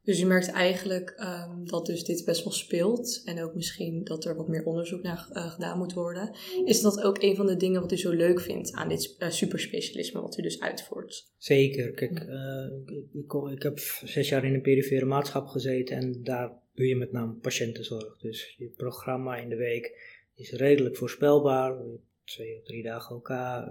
Dus 0.07 0.19
je 0.19 0.25
merkt 0.25 0.51
eigenlijk 0.51 1.15
um, 1.19 1.67
dat 1.67 1.85
dus 1.85 2.03
dit 2.03 2.25
best 2.25 2.43
wel 2.43 2.53
speelt 2.53 3.21
en 3.25 3.43
ook 3.43 3.55
misschien 3.55 4.03
dat 4.03 4.25
er 4.25 4.35
wat 4.35 4.47
meer 4.47 4.63
onderzoek 4.63 5.01
naar 5.01 5.27
uh, 5.33 5.51
gedaan 5.51 5.77
moet 5.77 5.93
worden. 5.93 6.35
Is 6.65 6.81
dat 6.81 7.01
ook 7.01 7.23
een 7.23 7.35
van 7.35 7.45
de 7.45 7.57
dingen 7.57 7.81
wat 7.81 7.91
u 7.91 7.97
zo 7.97 8.11
leuk 8.11 8.41
vindt 8.41 8.71
aan 8.71 8.89
dit 8.89 9.15
uh, 9.19 9.29
superspecialisme 9.29 10.21
wat 10.21 10.37
u 10.37 10.41
dus 10.41 10.59
uitvoert? 10.59 11.31
Zeker. 11.37 11.91
Kijk, 11.91 12.19
uh, 12.19 12.95
ik, 13.13 13.33
ik, 13.51 13.63
heb 13.63 13.79
zes 14.03 14.29
jaar 14.29 14.45
in 14.45 14.53
een 14.53 14.61
perifere 14.61 15.05
maatschap 15.05 15.47
gezeten 15.47 15.97
en 15.97 16.23
daar 16.23 16.51
doe 16.73 16.87
je 16.87 16.95
met 16.95 17.11
name 17.11 17.33
patiëntenzorg. 17.33 18.17
Dus 18.17 18.55
je 18.57 18.67
programma 18.67 19.37
in 19.37 19.49
de 19.49 19.55
week 19.55 19.91
is 20.35 20.51
redelijk 20.51 20.95
voorspelbaar. 20.95 21.77
Twee 22.23 22.57
of 22.57 22.63
drie 22.63 22.83
dagen 22.83 23.15
elkaar, 23.15 23.67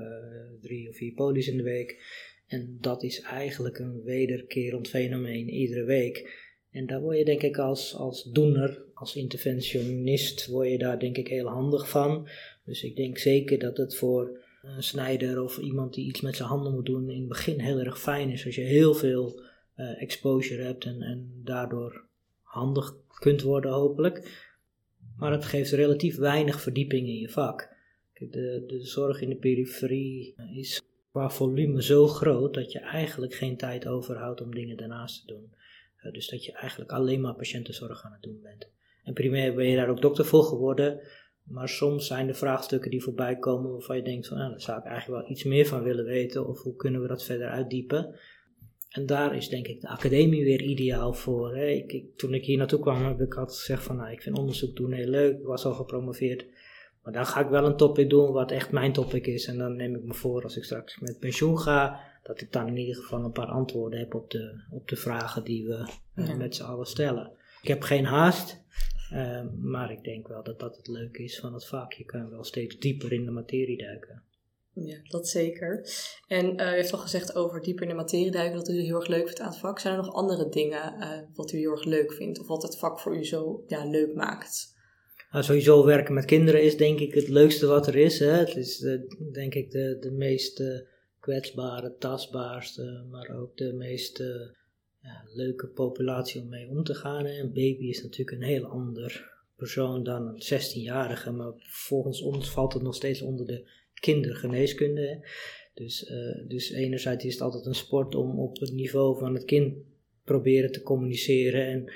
drie 0.60 0.88
of 0.88 0.96
vier 0.96 1.12
polies 1.12 1.48
in 1.48 1.56
de 1.56 1.62
week. 1.62 2.00
En 2.46 2.78
dat 2.80 3.02
is 3.02 3.20
eigenlijk 3.20 3.78
een 3.78 4.02
wederkerend 4.02 4.88
fenomeen 4.88 5.48
iedere 5.48 5.84
week. 5.84 6.44
En 6.70 6.86
daar 6.86 7.00
word 7.00 7.18
je 7.18 7.24
denk 7.24 7.42
ik 7.42 7.58
als, 7.58 7.94
als 7.94 8.22
doener, 8.22 8.82
als 8.94 9.16
interventionist, 9.16 10.46
word 10.46 10.70
je 10.70 10.78
daar 10.78 10.98
denk 10.98 11.16
ik 11.16 11.28
heel 11.28 11.46
handig 11.46 11.88
van. 11.88 12.28
Dus 12.64 12.82
ik 12.82 12.96
denk 12.96 13.18
zeker 13.18 13.58
dat 13.58 13.76
het 13.76 13.96
voor 13.96 14.44
een 14.62 14.82
snijder 14.82 15.42
of 15.42 15.58
iemand 15.58 15.94
die 15.94 16.06
iets 16.06 16.20
met 16.20 16.36
zijn 16.36 16.48
handen 16.48 16.72
moet 16.72 16.86
doen 16.86 17.10
in 17.10 17.18
het 17.18 17.28
begin 17.28 17.60
heel 17.60 17.78
erg 17.78 18.00
fijn 18.00 18.30
is. 18.30 18.46
Als 18.46 18.54
je 18.54 18.60
heel 18.60 18.94
veel 18.94 19.40
uh, 19.76 20.02
exposure 20.02 20.62
hebt 20.62 20.84
en, 20.84 21.02
en 21.02 21.40
daardoor 21.44 22.04
handig 22.42 22.96
kunt 23.18 23.42
worden 23.42 23.70
hopelijk. 23.70 24.44
Maar 25.16 25.32
het 25.32 25.44
geeft 25.44 25.72
relatief 25.72 26.16
weinig 26.16 26.60
verdieping 26.60 27.08
in 27.08 27.18
je 27.18 27.28
vak. 27.28 27.74
De, 28.12 28.64
de 28.66 28.80
zorg 28.80 29.20
in 29.20 29.28
de 29.28 29.36
periferie 29.36 30.34
is 30.54 30.82
qua 31.16 31.30
volume 31.30 31.82
zo 31.82 32.06
groot 32.06 32.54
dat 32.54 32.72
je 32.72 32.78
eigenlijk 32.78 33.34
geen 33.34 33.56
tijd 33.56 33.86
overhoudt 33.86 34.40
om 34.40 34.54
dingen 34.54 34.76
daarnaast 34.76 35.20
te 35.20 35.26
doen. 35.26 35.54
Uh, 36.02 36.12
dus 36.12 36.28
dat 36.28 36.44
je 36.44 36.52
eigenlijk 36.52 36.90
alleen 36.90 37.20
maar 37.20 37.34
patiëntenzorg 37.34 38.04
aan 38.04 38.12
het 38.12 38.22
doen 38.22 38.40
bent. 38.42 38.68
En 39.04 39.12
primair 39.12 39.54
ben 39.54 39.68
je 39.68 39.76
daar 39.76 39.88
ook 39.88 40.00
dokter 40.00 40.24
voor 40.24 40.42
geworden, 40.42 41.00
maar 41.42 41.68
soms 41.68 42.06
zijn 42.06 42.28
er 42.28 42.34
vraagstukken 42.34 42.90
die 42.90 43.02
voorbij 43.02 43.36
komen 43.36 43.70
waarvan 43.70 43.96
je 43.96 44.02
denkt 44.02 44.28
van, 44.28 44.36
nou, 44.38 44.50
daar 44.50 44.60
zou 44.60 44.78
ik 44.78 44.84
eigenlijk 44.84 45.22
wel 45.22 45.30
iets 45.30 45.44
meer 45.44 45.66
van 45.66 45.82
willen 45.82 46.04
weten 46.04 46.48
of 46.48 46.62
hoe 46.62 46.76
kunnen 46.76 47.02
we 47.02 47.08
dat 47.08 47.24
verder 47.24 47.48
uitdiepen. 47.48 48.18
En 48.88 49.06
daar 49.06 49.36
is 49.36 49.48
denk 49.48 49.66
ik 49.66 49.80
de 49.80 49.88
academie 49.88 50.44
weer 50.44 50.62
ideaal 50.62 51.12
voor. 51.12 51.56
Hè. 51.56 51.66
Ik, 51.66 51.92
ik, 51.92 52.16
toen 52.16 52.34
ik 52.34 52.44
hier 52.44 52.58
naartoe 52.58 52.80
kwam 52.80 53.04
heb 53.04 53.20
ik 53.20 53.34
altijd 53.34 53.58
gezegd 53.58 53.82
van, 53.82 53.96
nou, 53.96 54.10
ik 54.12 54.22
vind 54.22 54.38
onderzoek 54.38 54.76
doen 54.76 54.92
heel 54.92 55.08
leuk, 55.08 55.38
ik 55.38 55.46
was 55.46 55.64
al 55.64 55.74
gepromoveerd. 55.74 56.46
Maar 57.06 57.14
dan 57.14 57.26
ga 57.26 57.40
ik 57.40 57.48
wel 57.48 57.64
een 57.64 57.76
topic 57.76 58.10
doen 58.10 58.32
wat 58.32 58.50
echt 58.50 58.70
mijn 58.70 58.92
topic 58.92 59.26
is. 59.26 59.46
En 59.46 59.58
dan 59.58 59.76
neem 59.76 59.94
ik 59.94 60.02
me 60.02 60.14
voor 60.14 60.42
als 60.42 60.56
ik 60.56 60.64
straks 60.64 60.98
met 60.98 61.18
pensioen 61.18 61.58
ga, 61.58 62.00
dat 62.22 62.40
ik 62.40 62.52
dan 62.52 62.66
in 62.66 62.76
ieder 62.76 62.94
geval 62.94 63.24
een 63.24 63.32
paar 63.32 63.46
antwoorden 63.46 63.98
heb 63.98 64.14
op 64.14 64.30
de, 64.30 64.60
op 64.70 64.88
de 64.88 64.96
vragen 64.96 65.44
die 65.44 65.66
we 65.66 65.88
uh, 66.14 66.34
met 66.34 66.54
z'n 66.54 66.62
allen 66.62 66.86
stellen. 66.86 67.32
Ik 67.62 67.68
heb 67.68 67.82
geen 67.82 68.04
haast, 68.04 68.62
uh, 69.12 69.40
maar 69.60 69.90
ik 69.90 70.04
denk 70.04 70.28
wel 70.28 70.42
dat 70.42 70.60
dat 70.60 70.76
het 70.76 70.88
leuke 70.88 71.22
is 71.22 71.38
van 71.38 71.54
het 71.54 71.66
vak. 71.66 71.92
Je 71.92 72.04
kan 72.04 72.30
wel 72.30 72.44
steeds 72.44 72.78
dieper 72.78 73.12
in 73.12 73.24
de 73.24 73.30
materie 73.30 73.78
duiken. 73.78 74.22
Ja, 74.72 74.96
dat 75.08 75.28
zeker. 75.28 75.88
En 76.28 76.60
uh, 76.60 76.66
u 76.66 76.74
heeft 76.74 76.92
al 76.92 76.98
gezegd 76.98 77.34
over 77.34 77.62
dieper 77.62 77.82
in 77.82 77.88
de 77.88 77.94
materie 77.94 78.30
duiken, 78.30 78.58
dat 78.58 78.68
u 78.68 78.80
heel 78.80 78.96
erg 78.96 79.08
leuk 79.08 79.24
vindt 79.24 79.40
aan 79.40 79.50
het 79.50 79.58
vak. 79.58 79.78
Zijn 79.78 79.96
er 79.96 80.04
nog 80.04 80.14
andere 80.14 80.48
dingen 80.48 80.94
wat 81.34 81.52
u 81.52 81.58
heel 81.58 81.70
erg 81.70 81.84
leuk 81.84 82.12
vindt 82.12 82.40
of 82.40 82.46
wat 82.46 82.62
het 82.62 82.78
vak 82.78 83.00
voor 83.00 83.16
u 83.16 83.24
zo 83.24 83.64
ja, 83.66 83.84
leuk 83.84 84.14
maakt? 84.14 84.74
Nou, 85.30 85.44
sowieso 85.44 85.84
werken 85.84 86.14
met 86.14 86.24
kinderen 86.24 86.62
is 86.62 86.76
denk 86.76 87.00
ik 87.00 87.14
het 87.14 87.28
leukste 87.28 87.66
wat 87.66 87.86
er 87.86 87.96
is. 87.96 88.18
Hè. 88.18 88.30
Het 88.30 88.56
is 88.56 88.78
de, 88.78 89.28
denk 89.32 89.54
ik 89.54 89.70
de, 89.70 89.96
de 90.00 90.10
meest 90.10 90.62
kwetsbare, 91.20 91.94
tastbaarste, 91.98 93.06
maar 93.10 93.40
ook 93.40 93.56
de 93.56 93.72
meest 93.72 94.18
ja, 95.00 95.24
leuke 95.34 95.66
populatie 95.66 96.40
om 96.40 96.48
mee 96.48 96.68
om 96.68 96.84
te 96.84 96.94
gaan. 96.94 97.24
Hè. 97.24 97.40
Een 97.40 97.52
baby 97.52 97.84
is 97.84 98.02
natuurlijk 98.02 98.36
een 98.36 98.48
heel 98.48 98.64
ander 98.64 99.34
persoon 99.56 100.02
dan 100.02 100.26
een 100.26 100.60
16-jarige, 100.60 101.30
maar 101.30 101.52
volgens 101.58 102.22
ons 102.22 102.50
valt 102.50 102.72
het 102.72 102.82
nog 102.82 102.94
steeds 102.94 103.22
onder 103.22 103.46
de 103.46 103.68
kindergeneeskunde. 103.94 105.26
Dus, 105.74 106.10
uh, 106.10 106.48
dus 106.48 106.70
enerzijds 106.70 107.24
is 107.24 107.32
het 107.32 107.42
altijd 107.42 107.66
een 107.66 107.74
sport 107.74 108.14
om 108.14 108.38
op 108.38 108.58
het 108.60 108.72
niveau 108.72 109.18
van 109.18 109.34
het 109.34 109.44
kind 109.44 109.74
proberen 110.24 110.72
te 110.72 110.82
communiceren 110.82 111.66
en 111.66 111.90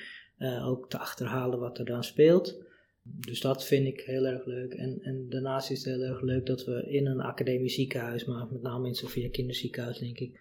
ook 0.62 0.90
te 0.90 0.98
achterhalen 0.98 1.58
wat 1.58 1.78
er 1.78 1.84
dan 1.84 2.04
speelt. 2.04 2.68
Dus 3.02 3.40
dat 3.40 3.66
vind 3.66 3.86
ik 3.86 4.00
heel 4.00 4.26
erg 4.26 4.46
leuk. 4.46 4.72
En, 4.74 4.98
en 5.02 5.26
daarnaast 5.28 5.70
is 5.70 5.84
het 5.84 5.94
heel 5.94 6.04
erg 6.04 6.20
leuk 6.20 6.46
dat 6.46 6.64
we 6.64 6.86
in 6.88 7.06
een 7.06 7.20
academisch 7.20 7.74
ziekenhuis, 7.74 8.24
maar 8.24 8.46
met 8.50 8.62
name 8.62 8.88
in 8.88 8.94
Sofia 8.94 9.28
Kinderziekenhuis 9.28 9.98
denk 9.98 10.18
ik, 10.18 10.40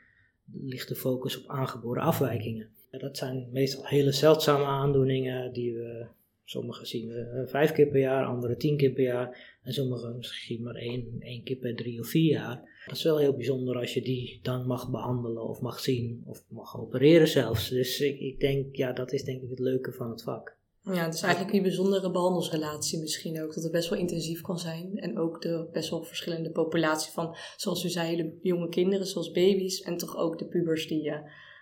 ligt 0.52 0.88
de 0.88 0.96
focus 0.96 1.38
op 1.38 1.50
aangeboren 1.50 2.04
afwijkingen. 2.04 2.70
Dat 2.92 3.18
zijn 3.18 3.48
meestal 3.52 3.86
hele 3.86 4.12
zeldzame 4.12 4.64
aandoeningen 4.64 5.54
die 5.54 5.74
we, 5.74 6.06
sommige 6.44 6.86
zien 6.86 7.08
we 7.08 7.44
vijf 7.48 7.72
keer 7.72 7.88
per 7.88 8.00
jaar, 8.00 8.26
andere 8.26 8.56
tien 8.56 8.78
keer 8.78 8.92
per 8.92 9.04
jaar 9.04 9.58
en 9.64 9.74
sommige 9.74 10.14
misschien 10.14 10.64
maar 10.64 10.76
één, 10.76 11.16
één 11.20 11.44
keer 11.44 11.58
per 11.58 11.76
drie 11.76 12.00
of 12.00 12.08
vier 12.08 12.32
jaar. 12.32 12.84
Dat 12.86 12.98
is 12.98 13.04
wel 13.04 13.18
heel 13.18 13.36
bijzonder 13.36 13.76
als 13.76 13.94
je 13.94 14.02
die 14.02 14.40
dan 14.42 14.68
mag 14.68 14.92
behandelen 14.92 15.44
of 15.44 15.62
mag 15.62 15.80
zien 15.80 16.24
of 16.26 16.46
mag 16.50 16.80
opereren 16.80 17.28
zelfs. 17.28 17.70
Dus 17.70 18.02
ik, 18.02 18.20
ik 18.20 18.40
denk, 18.40 18.76
ja, 18.76 18.94
dat 18.94 19.12
is 19.12 19.24
denk 19.24 19.42
ik 19.42 19.50
het 19.50 19.60
leuke 19.60 19.92
van 19.92 20.10
het 20.10 20.24
vak. 20.24 20.58
Ja, 20.94 21.04
het 21.04 21.14
is 21.14 21.22
eigenlijk 21.22 21.54
die 21.54 21.62
bijzondere 21.62 22.12
behandelsrelatie 22.12 23.00
misschien 23.00 23.44
ook. 23.44 23.54
Dat 23.54 23.64
het 23.64 23.72
best 23.72 23.90
wel 23.90 24.00
intensief 24.00 24.42
kan 24.42 24.60
zijn. 24.60 24.98
En 24.98 25.20
ook 25.20 25.42
de 25.42 25.70
best 25.72 25.90
wel 25.90 26.04
verschillende 26.04 26.52
populatie 26.52 27.12
van, 27.12 27.36
zoals 27.56 27.84
u 27.84 27.90
zei, 27.90 28.16
de 28.16 28.38
jonge 28.42 28.70
kinderen, 28.70 29.06
zoals 29.06 29.32
baby's. 29.32 29.82
En 29.82 29.98
toch 29.98 30.18
ook 30.18 30.38
de 30.38 30.46
pubers 30.46 30.88
die 30.88 31.04
uh, 31.04 31.16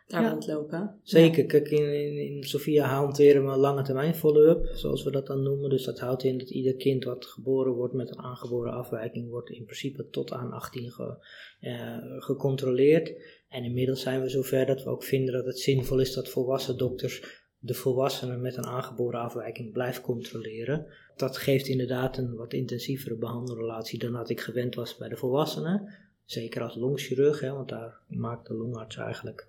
daar 0.08 0.22
ja. 0.22 0.30
rondlopen. 0.30 1.00
Zeker. 1.04 1.46
Kijk, 1.46 1.70
in, 1.70 1.94
in, 1.94 2.18
in 2.18 2.44
Sofia 2.44 2.88
hanteren 2.88 3.46
we 3.46 3.58
lange 3.58 3.84
termijn 3.84 4.16
follow-up, 4.16 4.70
zoals 4.74 5.04
we 5.04 5.12
dat 5.12 5.28
dan 5.28 5.44
noemen. 5.44 5.70
Dus 5.70 5.84
dat 5.84 6.00
houdt 6.00 6.24
in 6.24 6.38
dat 6.38 6.50
ieder 6.50 6.76
kind 6.76 7.04
wat 7.04 7.26
geboren 7.26 7.74
wordt 7.74 7.94
met 7.94 8.10
een 8.10 8.20
aangeboren 8.20 8.74
afwijking, 8.74 9.30
wordt 9.30 9.50
in 9.50 9.64
principe 9.64 10.10
tot 10.10 10.32
aan 10.32 10.52
18 10.52 10.92
ge, 10.92 11.28
uh, 11.62 11.98
gecontroleerd. 12.24 13.14
En 13.50 13.64
inmiddels 13.64 14.02
zijn 14.02 14.22
we 14.22 14.30
zover 14.30 14.66
dat 14.66 14.84
we 14.84 14.90
ook 14.90 15.04
vinden 15.04 15.34
dat 15.34 15.46
het 15.46 15.60
zinvol 15.60 16.00
is 16.00 16.14
dat 16.14 16.30
volwassen 16.30 16.78
dokters 16.78 17.46
de 17.60 17.74
volwassenen 17.74 18.42
met 18.42 18.58
een 18.58 18.66
aangeboren 18.66 19.20
afwijking 19.20 19.72
blijft 19.72 20.02
controleren. 20.02 20.86
Dat 21.16 21.38
geeft 21.38 21.68
inderdaad 21.68 22.18
een 22.18 22.36
wat 22.36 22.54
intensievere 22.54 23.16
behandelrelatie 23.16 24.00
dan 24.00 24.12
dat 24.12 24.30
ik 24.30 24.42
gewend 24.42 24.76
was 24.76 24.98
bij 24.98 25.10
de 25.10 25.18
volwassenen. 25.18 25.94
Zeker 26.26 26.62
als 26.62 26.76
longchirurg, 26.76 27.40
hè, 27.40 27.52
want 27.52 27.70
daar 27.70 28.00
maakt 28.08 28.48
de 28.48 28.54
longarts 28.54 28.98
eigenlijk, 28.98 29.48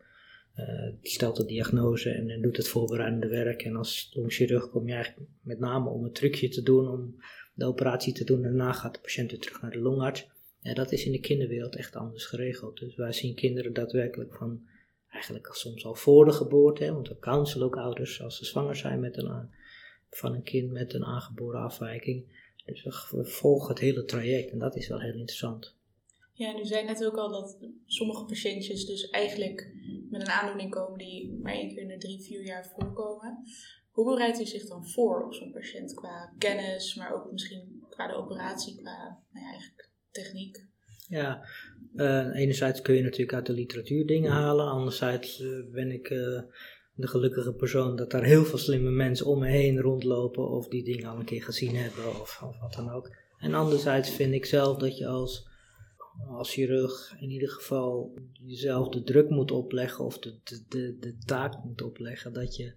uh, 0.56 0.92
stelt 1.02 1.36
de 1.36 1.44
diagnose 1.44 2.10
en, 2.10 2.30
en, 2.30 2.42
doet 2.42 2.56
het 2.56 2.68
voorbereidende 2.68 3.28
werk. 3.28 3.62
En 3.62 3.76
als 3.76 4.10
longchirurg 4.14 4.70
kom 4.70 4.86
je 4.86 4.94
eigenlijk 4.94 5.30
met 5.42 5.58
name 5.58 5.88
om 5.88 6.04
een 6.04 6.12
trucje 6.12 6.48
te 6.48 6.62
doen, 6.62 6.88
om 6.88 7.16
de 7.54 7.64
operatie 7.64 8.12
te 8.12 8.24
doen. 8.24 8.44
En 8.44 8.56
daarna 8.56 8.72
gaat 8.72 8.94
de 8.94 9.00
patiënt 9.00 9.30
weer 9.30 9.40
terug 9.40 9.62
naar 9.62 9.70
de 9.70 9.78
longarts. 9.78 10.28
Ja, 10.60 10.74
dat 10.74 10.92
is 10.92 11.04
in 11.04 11.12
de 11.12 11.20
kinderwereld 11.20 11.76
echt 11.76 11.96
anders 11.96 12.26
geregeld. 12.26 12.78
Dus 12.78 12.96
wij 12.96 13.12
zien 13.12 13.34
kinderen 13.34 13.72
daadwerkelijk 13.72 14.34
van 14.34 14.66
eigenlijk 15.18 15.54
soms 15.54 15.84
al 15.84 15.94
voor 15.94 16.24
de 16.24 16.32
geboorte, 16.32 16.84
hè, 16.84 16.92
want 16.92 17.08
we 17.08 17.18
counselen 17.18 17.66
ook 17.66 17.76
ouders 17.76 18.22
als 18.22 18.36
ze 18.36 18.44
zwanger 18.44 18.76
zijn 18.76 19.00
met 19.00 19.16
een, 19.16 19.50
van 20.10 20.34
een 20.34 20.42
kind 20.42 20.70
met 20.70 20.94
een 20.94 21.04
aangeboren 21.04 21.60
afwijking. 21.60 22.36
Dus 22.64 23.10
we 23.10 23.24
volgen 23.24 23.68
het 23.68 23.78
hele 23.78 24.04
traject 24.04 24.50
en 24.50 24.58
dat 24.58 24.76
is 24.76 24.88
wel 24.88 25.00
heel 25.00 25.14
interessant. 25.14 25.76
Ja, 26.32 26.54
en 26.54 26.60
u 26.60 26.64
zei 26.64 26.84
net 26.84 27.04
ook 27.04 27.16
al 27.16 27.30
dat 27.30 27.58
sommige 27.86 28.24
patiëntjes 28.24 28.86
dus 28.86 29.10
eigenlijk 29.10 29.72
met 30.10 30.20
een 30.20 30.30
aandoening 30.30 30.70
komen 30.70 30.98
die 30.98 31.38
maar 31.42 31.52
één 31.52 31.68
keer 31.68 31.78
in 31.78 31.88
de 31.88 31.98
drie, 31.98 32.22
vier 32.22 32.44
jaar 32.44 32.72
voorkomen. 32.76 33.44
Hoe 33.90 34.04
bereidt 34.04 34.40
u 34.40 34.44
zich 34.44 34.66
dan 34.66 34.88
voor 34.88 35.24
op 35.24 35.34
zo'n 35.34 35.52
patiënt 35.52 35.94
qua 35.94 36.34
kennis, 36.38 36.94
maar 36.94 37.14
ook 37.14 37.32
misschien 37.32 37.84
qua 37.90 38.06
de 38.06 38.14
operatie, 38.14 38.76
qua 38.76 39.22
nou 39.32 39.44
ja, 39.44 39.50
eigenlijk 39.50 39.90
techniek? 40.10 40.66
Ja, 41.08 41.46
uh, 41.94 42.34
enerzijds 42.34 42.82
kun 42.82 42.94
je 42.94 43.02
natuurlijk 43.02 43.32
uit 43.32 43.46
de 43.46 43.52
literatuur 43.52 44.06
dingen 44.06 44.30
halen, 44.30 44.66
anderzijds 44.66 45.40
uh, 45.40 45.72
ben 45.72 45.90
ik 45.90 46.10
uh, 46.10 46.40
de 46.94 47.06
gelukkige 47.06 47.52
persoon 47.52 47.96
dat 47.96 48.10
daar 48.10 48.24
heel 48.24 48.44
veel 48.44 48.58
slimme 48.58 48.90
mensen 48.90 49.26
om 49.26 49.38
me 49.38 49.48
heen 49.48 49.80
rondlopen 49.80 50.48
of 50.48 50.68
die 50.68 50.84
dingen 50.84 51.08
al 51.08 51.18
een 51.18 51.24
keer 51.24 51.42
gezien 51.42 51.76
hebben 51.76 52.06
of, 52.08 52.42
of 52.42 52.60
wat 52.60 52.72
dan 52.72 52.90
ook. 52.90 53.16
En 53.38 53.54
anderzijds 53.54 54.10
vind 54.10 54.32
ik 54.32 54.44
zelf 54.44 54.78
dat 54.78 54.98
je 54.98 55.06
als, 55.06 55.48
als 56.28 56.52
chirurg 56.52 57.16
in 57.20 57.30
ieder 57.30 57.48
geval 57.48 58.14
jezelf 58.32 58.88
de 58.88 59.02
druk 59.02 59.30
moet 59.30 59.50
opleggen 59.50 60.04
of 60.04 60.18
de, 60.18 60.34
de, 60.44 60.64
de, 60.68 60.96
de 61.00 61.16
taak 61.24 61.64
moet 61.64 61.82
opleggen 61.82 62.32
dat 62.32 62.56
je 62.56 62.72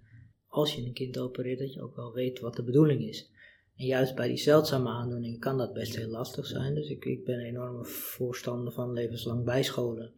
als 0.48 0.76
je 0.76 0.86
een 0.86 0.94
kind 0.94 1.18
opereert 1.18 1.60
dat 1.60 1.74
je 1.74 1.82
ook 1.82 1.96
wel 1.96 2.14
weet 2.14 2.40
wat 2.40 2.56
de 2.56 2.64
bedoeling 2.64 3.08
is. 3.08 3.32
Juist 3.82 4.16
bij 4.16 4.28
die 4.28 4.38
zeldzame 4.38 4.90
aandoeningen 4.90 5.40
kan 5.40 5.58
dat 5.58 5.74
best 5.74 5.96
heel 5.96 6.10
lastig 6.10 6.46
zijn. 6.46 6.74
Dus 6.74 6.90
ik, 6.90 7.06
ik 7.06 7.26
ben 7.26 7.40
een 7.40 7.46
enorme 7.46 7.86
voorstander 7.86 8.74
van 8.74 8.94
levenslang 8.94 9.44
bijscholen. 9.44 10.12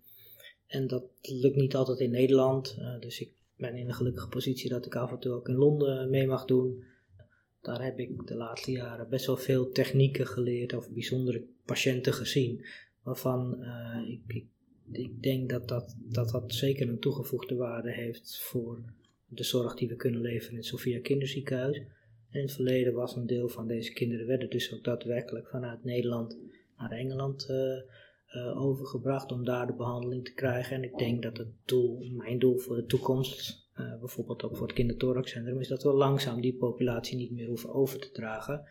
En 0.67 0.87
dat 0.87 1.03
lukt 1.21 1.55
niet 1.55 1.75
altijd 1.75 1.99
in 1.99 2.11
Nederland. 2.11 2.75
Uh, 2.79 2.99
dus 2.99 3.19
ik 3.19 3.31
ben 3.57 3.75
in 3.75 3.87
een 3.87 3.93
gelukkige 3.93 4.27
positie 4.27 4.69
dat 4.69 4.85
ik 4.85 4.95
af 4.95 5.11
en 5.11 5.19
toe 5.19 5.33
ook 5.33 5.49
in 5.49 5.55
Londen 5.55 6.09
mee 6.09 6.27
mag 6.27 6.45
doen. 6.45 6.83
Daar 7.61 7.83
heb 7.83 7.99
ik 7.99 8.27
de 8.27 8.35
laatste 8.35 8.71
jaren 8.71 9.09
best 9.09 9.25
wel 9.25 9.37
veel 9.37 9.71
technieken 9.71 10.27
geleerd 10.27 10.73
of 10.73 10.89
bijzondere 10.89 11.43
patiënten 11.65 12.13
gezien. 12.13 12.65
Waarvan 13.03 13.63
ik, 14.07 14.21
ik, 14.27 14.45
ik, 14.91 15.21
denk 15.21 15.49
dat 15.49 15.67
dat, 15.67 15.95
dat 15.97 16.29
dat 16.29 16.53
zeker 16.53 16.89
een 16.89 16.99
toegevoegde 16.99 17.55
waarde 17.55 17.91
heeft 17.91 18.39
voor 18.41 18.83
de 19.27 19.43
zorg 19.43 19.75
die 19.75 19.87
we 19.87 19.95
kunnen 19.95 20.21
leveren 20.21 20.51
in 20.51 20.57
het 20.57 20.65
Sophia 20.65 20.99
Kinderziekenhuis. 20.99 21.81
In 22.33 22.41
het 22.41 22.51
verleden 22.51 22.93
was 22.93 23.15
een 23.15 23.27
deel 23.27 23.49
van 23.49 23.67
deze 23.67 23.93
kinderen 23.93 24.27
werden 24.27 24.49
dus 24.49 24.73
ook 24.73 24.83
daadwerkelijk 24.83 25.47
vanuit 25.47 25.83
Nederland 25.83 26.37
naar 26.77 26.91
Engeland 26.91 27.47
uh, 27.49 27.57
uh, 28.35 28.61
overgebracht 28.61 29.31
om 29.31 29.45
daar 29.45 29.67
de 29.67 29.73
behandeling 29.73 30.25
te 30.25 30.33
krijgen. 30.33 30.75
En 30.75 30.83
ik 30.83 30.97
denk 30.97 31.23
dat 31.23 31.37
het 31.37 31.51
doel, 31.65 32.05
mijn 32.11 32.39
doel 32.39 32.57
voor 32.57 32.75
de 32.75 32.85
toekomst, 32.85 33.69
uh, 33.79 33.99
bijvoorbeeld 33.99 34.43
ook 34.43 34.57
voor 34.57 34.67
het 34.67 34.75
kinderthoraxcentrum, 34.75 35.59
is 35.59 35.67
dat 35.67 35.83
we 35.83 35.93
langzaam 35.93 36.41
die 36.41 36.55
populatie 36.55 37.17
niet 37.17 37.31
meer 37.31 37.47
hoeven 37.47 37.73
over 37.73 37.99
te 37.99 38.11
dragen. 38.11 38.65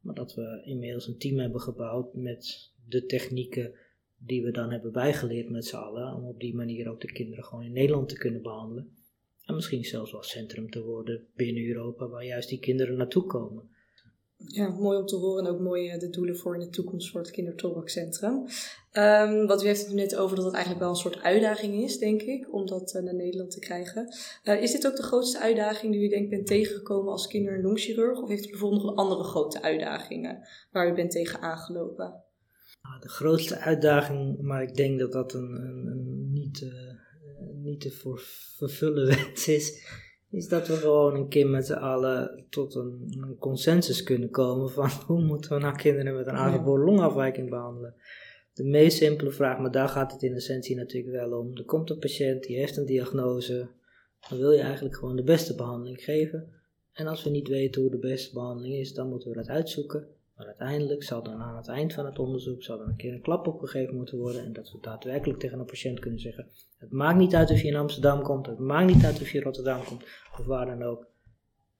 Maar 0.00 0.14
dat 0.14 0.34
we 0.34 0.62
inmiddels 0.64 1.06
een 1.06 1.18
team 1.18 1.38
hebben 1.38 1.60
gebouwd 1.60 2.14
met 2.14 2.72
de 2.88 3.04
technieken 3.04 3.74
die 4.18 4.42
we 4.42 4.50
dan 4.50 4.70
hebben 4.70 4.92
bijgeleerd 4.92 5.50
met 5.50 5.64
z'n 5.64 5.76
allen. 5.76 6.14
Om 6.14 6.24
op 6.24 6.40
die 6.40 6.54
manier 6.54 6.90
ook 6.90 7.00
de 7.00 7.12
kinderen 7.12 7.44
gewoon 7.44 7.64
in 7.64 7.72
Nederland 7.72 8.08
te 8.08 8.18
kunnen 8.18 8.42
behandelen. 8.42 9.03
En 9.44 9.54
misschien 9.54 9.84
zelfs 9.84 10.12
wel 10.12 10.22
centrum 10.22 10.70
te 10.70 10.82
worden 10.82 11.26
binnen 11.34 11.66
Europa 11.66 12.08
waar 12.08 12.24
juist 12.24 12.48
die 12.48 12.60
kinderen 12.60 12.96
naartoe 12.96 13.26
komen. 13.26 13.72
Ja, 14.36 14.68
mooi 14.68 14.98
om 14.98 15.06
te 15.06 15.16
horen 15.16 15.46
en 15.46 15.50
ook 15.50 15.60
mooi 15.60 15.88
eh, 15.88 15.98
de 15.98 16.10
doelen 16.10 16.36
voor 16.36 16.54
in 16.54 16.60
de 16.60 16.68
toekomst 16.68 17.10
voor 17.10 17.20
het 17.20 17.30
kindertolkcentrum. 17.30 18.32
Um, 18.32 18.46
ehm, 18.90 19.46
wat 19.46 19.62
u 19.62 19.66
heeft 19.66 19.86
het 19.86 19.94
net 19.94 20.16
over 20.16 20.36
dat 20.36 20.44
het 20.44 20.54
eigenlijk 20.54 20.84
wel 20.84 20.92
een 20.92 21.00
soort 21.00 21.22
uitdaging 21.22 21.82
is, 21.82 21.98
denk 21.98 22.22
ik, 22.22 22.54
om 22.54 22.66
dat 22.66 22.94
uh, 22.94 23.02
naar 23.02 23.14
Nederland 23.14 23.50
te 23.50 23.58
krijgen. 23.58 24.14
Uh, 24.44 24.62
is 24.62 24.72
dit 24.72 24.86
ook 24.86 24.96
de 24.96 25.02
grootste 25.02 25.40
uitdaging 25.40 25.92
die 25.92 26.04
u 26.04 26.08
denkt 26.08 26.30
bent 26.30 26.46
tegengekomen 26.46 27.12
als 27.12 27.26
kinder- 27.26 27.54
en 27.54 27.62
longchirurg? 27.62 28.22
Of 28.22 28.28
heeft 28.28 28.46
u 28.46 28.50
bijvoorbeeld 28.50 28.82
nog 28.82 28.94
andere 28.94 29.22
grote 29.22 29.62
uitdagingen 29.62 30.48
waar 30.72 30.90
u 30.90 30.94
bent 30.94 31.10
tegen 31.10 31.40
aangelopen? 31.40 32.22
Ah, 32.80 33.00
de 33.00 33.08
grootste 33.08 33.58
uitdaging, 33.58 34.40
maar 34.40 34.62
ik 34.62 34.74
denk 34.74 34.98
dat 34.98 35.12
dat 35.12 35.34
een, 35.34 35.54
een, 35.54 35.86
een 35.86 36.32
niet 36.32 36.72
niet 37.64 37.80
te 37.80 37.90
voor 37.90 38.20
vervullen 38.56 39.06
wens 39.16 39.48
is, 39.48 39.86
is 40.30 40.48
dat 40.48 40.68
we 40.68 40.74
gewoon 40.74 41.14
een 41.14 41.28
keer 41.28 41.48
met 41.48 41.66
z'n 41.66 41.72
allen 41.72 42.46
tot 42.50 42.74
een, 42.74 43.16
een, 43.20 43.36
consensus 43.38 44.02
kunnen 44.02 44.30
komen 44.30 44.70
van 44.70 44.90
hoe 45.06 45.22
moeten 45.22 45.52
we 45.52 45.58
nou 45.58 45.76
kinderen 45.76 46.14
met 46.14 46.26
een 46.26 46.36
aangeboren 46.36 46.84
longafwijking 46.84 47.50
behandelen. 47.50 47.94
De 48.52 48.64
meest 48.64 48.96
simpele 48.96 49.30
vraag, 49.30 49.58
maar 49.58 49.70
daar 49.70 49.88
gaat 49.88 50.12
het 50.12 50.22
in 50.22 50.34
essentie 50.34 50.76
natuurlijk 50.76 51.14
wel 51.14 51.38
om. 51.38 51.56
Er 51.56 51.64
komt 51.64 51.90
een 51.90 51.98
patiënt, 51.98 52.42
die 52.42 52.56
heeft 52.56 52.76
een 52.76 52.86
diagnose, 52.86 53.68
dan 54.28 54.38
wil 54.38 54.52
je 54.52 54.60
eigenlijk 54.60 54.96
gewoon 54.96 55.16
de 55.16 55.22
beste 55.22 55.54
behandeling 55.54 56.04
geven. 56.04 56.52
En 56.92 57.06
als 57.06 57.24
we 57.24 57.30
niet 57.30 57.48
weten 57.48 57.80
hoe 57.82 57.90
de 57.90 57.98
beste 57.98 58.32
behandeling 58.32 58.74
is, 58.74 58.92
dan 58.92 59.08
moeten 59.08 59.28
we 59.28 59.36
dat 59.36 59.48
uitzoeken. 59.48 60.08
Maar 60.36 60.46
uiteindelijk 60.46 61.02
zal 61.02 61.22
dan 61.22 61.40
aan 61.42 61.56
het 61.56 61.68
eind 61.68 61.92
van 61.92 62.06
het 62.06 62.18
onderzoek 62.18 62.62
zal 62.62 62.80
er 62.80 62.88
een 62.88 62.96
keer 62.96 63.12
een 63.12 63.20
klap 63.20 63.46
opgegeven 63.46 63.94
moeten 63.94 64.18
worden 64.18 64.44
en 64.44 64.52
dat 64.52 64.70
we 64.70 64.78
daadwerkelijk 64.80 65.38
tegen 65.38 65.58
een 65.58 65.64
patiënt 65.64 65.98
kunnen 65.98 66.20
zeggen: 66.20 66.48
het 66.78 66.92
maakt 66.92 67.18
niet 67.18 67.34
uit 67.34 67.50
of 67.50 67.60
je 67.60 67.68
in 67.68 67.76
Amsterdam 67.76 68.22
komt, 68.22 68.46
het 68.46 68.58
maakt 68.58 68.94
niet 68.94 69.04
uit 69.04 69.20
of 69.20 69.30
je 69.30 69.38
in 69.38 69.44
Rotterdam 69.44 69.84
komt 69.84 70.04
of 70.38 70.46
waar 70.46 70.66
dan 70.66 70.82
ook. 70.82 71.06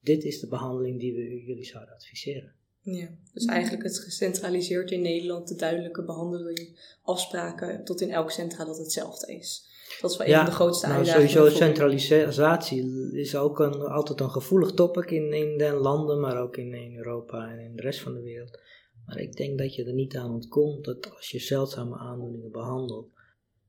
Dit 0.01 0.25
is 0.25 0.41
de 0.41 0.49
behandeling 0.49 1.01
die 1.01 1.15
we 1.15 1.45
jullie 1.45 1.65
zouden 1.65 1.95
adviseren. 1.95 2.53
Ja, 2.81 3.09
dus 3.33 3.45
eigenlijk 3.45 3.83
het 3.83 3.99
gecentraliseerd 3.99 4.91
in 4.91 5.01
Nederland, 5.01 5.49
de 5.49 5.55
duidelijke 5.55 6.05
behandeling, 6.05 6.97
afspraken 7.03 7.85
tot 7.85 8.01
in 8.01 8.11
elk 8.11 8.31
centra 8.31 8.65
dat 8.65 8.79
hetzelfde 8.79 9.35
is. 9.35 9.73
Dat 10.01 10.11
is 10.11 10.17
wel 10.17 10.27
ja, 10.27 10.33
een 10.33 10.41
van 10.41 10.51
de 10.51 10.57
grootste 10.57 10.87
nou, 10.87 10.99
uitdagingen. 10.99 11.31
Sowieso 11.31 11.57
centralisatie 11.57 13.11
is 13.13 13.37
ook 13.37 13.59
een, 13.59 13.81
altijd 13.81 14.21
een 14.21 14.31
gevoelig 14.31 14.71
topic 14.71 15.11
in, 15.11 15.33
in 15.33 15.59
de 15.59 15.73
landen, 15.73 16.21
maar 16.21 16.43
ook 16.43 16.57
in, 16.57 16.75
in 16.75 16.97
Europa 16.97 17.51
en 17.51 17.59
in 17.59 17.77
de 17.77 17.83
rest 17.83 18.01
van 18.01 18.15
de 18.15 18.23
wereld. 18.23 18.61
Maar 19.07 19.19
ik 19.19 19.37
denk 19.37 19.59
dat 19.59 19.75
je 19.75 19.85
er 19.85 19.93
niet 19.93 20.17
aan 20.17 20.31
ontkomt 20.31 20.85
dat 20.85 21.15
als 21.17 21.31
je 21.31 21.39
zeldzame 21.39 21.99
aandoeningen 21.99 22.51
behandelt 22.51 23.13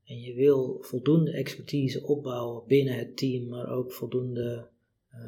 en 0.06 0.20
je 0.20 0.34
wil 0.34 0.78
voldoende 0.80 1.30
expertise 1.30 2.02
opbouwen 2.02 2.66
binnen 2.66 2.98
het 2.98 3.16
team, 3.16 3.48
maar 3.48 3.70
ook 3.70 3.92
voldoende 3.92 4.68
uh, 5.14 5.20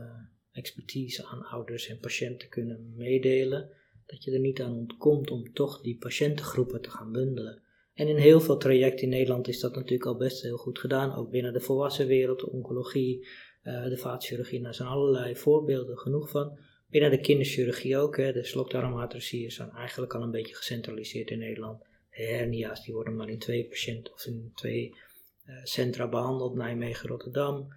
expertise 0.53 1.27
aan 1.27 1.45
ouders 1.45 1.89
en 1.89 1.99
patiënten 1.99 2.49
kunnen 2.49 2.93
meedelen, 2.97 3.71
dat 4.07 4.25
je 4.25 4.33
er 4.33 4.41
niet 4.41 4.61
aan 4.61 4.77
ontkomt 4.77 5.31
om 5.31 5.53
toch 5.53 5.81
die 5.81 5.99
patiëntengroepen 5.99 6.81
te 6.81 6.91
gaan 6.91 7.13
bundelen. 7.13 7.63
En 7.99 8.09
in 8.09 8.17
heel 8.17 8.41
veel 8.41 8.57
trajecten 8.57 9.03
in 9.03 9.09
Nederland 9.09 9.49
is 9.49 9.61
dat 9.61 9.75
natuurlijk 9.75 10.07
al 10.07 10.17
best 10.17 10.43
heel 10.43 10.57
goed 10.57 10.79
gedaan, 10.79 11.15
ook 11.15 11.31
binnen 11.31 11.53
de 11.53 11.61
volwassen 11.61 12.07
wereld, 12.07 12.41
de 12.41 12.51
oncologie, 12.51 13.27
uh, 13.65 13.85
de 13.85 13.97
vaatchirurgie, 13.97 14.63
daar 14.63 14.75
zijn 14.75 14.89
allerlei 14.89 15.37
voorbeelden 15.37 15.99
genoeg 15.99 16.31
van. 16.31 16.59
Binnen 16.91 17.11
de 17.11 17.21
kinderchirurgie 17.21 17.97
ook, 17.97 18.17
hè, 18.17 18.33
de 18.33 18.45
slokdarmhatrasie 18.45 19.51
zijn 19.51 19.71
eigenlijk 19.71 20.15
al 20.15 20.23
een 20.23 20.31
beetje 20.31 20.55
gecentraliseerd 20.55 21.31
in 21.31 21.39
Nederland. 21.39 21.83
De 22.11 22.23
hernia's 22.23 22.85
die 22.85 22.95
worden 22.95 23.17
maar 23.17 23.29
in 23.29 23.39
twee 23.39 23.69
patiënten 23.69 24.13
of 24.13 24.27
in 24.27 24.53
twee 24.55 24.95
uh, 25.47 25.55
centra 25.65 26.09
behandeld, 26.09 26.55
Nijmegen, 26.55 27.09
Rotterdam. 27.09 27.69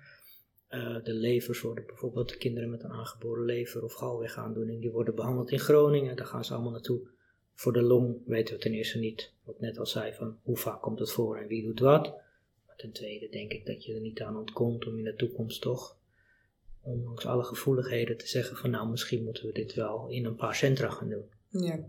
Uh, 0.69 1.03
de 1.03 1.13
levers 1.13 1.61
worden 1.61 1.85
bijvoorbeeld 1.85 2.29
de 2.29 2.37
kinderen 2.37 2.69
met 2.69 2.83
een 2.83 2.91
aangeboren 2.91 3.45
lever 3.45 3.83
of 3.83 3.93
galwegaandoening, 3.93 4.81
die 4.81 4.91
worden 4.91 5.15
behandeld 5.15 5.51
in 5.51 5.59
Groningen, 5.59 6.15
daar 6.15 6.25
gaan 6.25 6.45
ze 6.45 6.53
allemaal 6.53 6.71
naartoe. 6.71 7.07
Voor 7.53 7.73
de 7.73 7.81
long 7.81 8.17
weten 8.25 8.55
we 8.55 8.61
ten 8.61 8.73
eerste 8.73 8.97
niet, 8.97 9.31
wat 9.43 9.55
ik 9.55 9.61
net 9.61 9.77
al 9.77 9.85
zei, 9.85 10.13
van 10.13 10.37
hoe 10.43 10.57
vaak 10.57 10.81
komt 10.81 10.99
het 10.99 11.11
voor 11.11 11.37
en 11.37 11.47
wie 11.47 11.63
doet 11.63 11.79
wat. 11.79 12.13
Maar 12.67 12.75
ten 12.75 12.91
tweede 12.91 13.29
denk 13.29 13.51
ik 13.51 13.65
dat 13.65 13.85
je 13.85 13.93
er 13.93 14.01
niet 14.01 14.21
aan 14.21 14.37
ontkomt 14.37 14.87
om 14.87 14.97
in 14.97 15.03
de 15.03 15.15
toekomst 15.15 15.61
toch, 15.61 15.97
ondanks 16.81 17.25
alle 17.25 17.43
gevoeligheden, 17.43 18.17
te 18.17 18.27
zeggen 18.27 18.57
van 18.57 18.69
nou 18.69 18.89
misschien 18.89 19.23
moeten 19.23 19.45
we 19.45 19.51
dit 19.51 19.73
wel 19.73 20.07
in 20.09 20.25
een 20.25 20.35
paar 20.35 20.55
centra 20.55 20.89
gaan 20.89 21.09
doen. 21.09 21.25
Ja, 21.51 21.79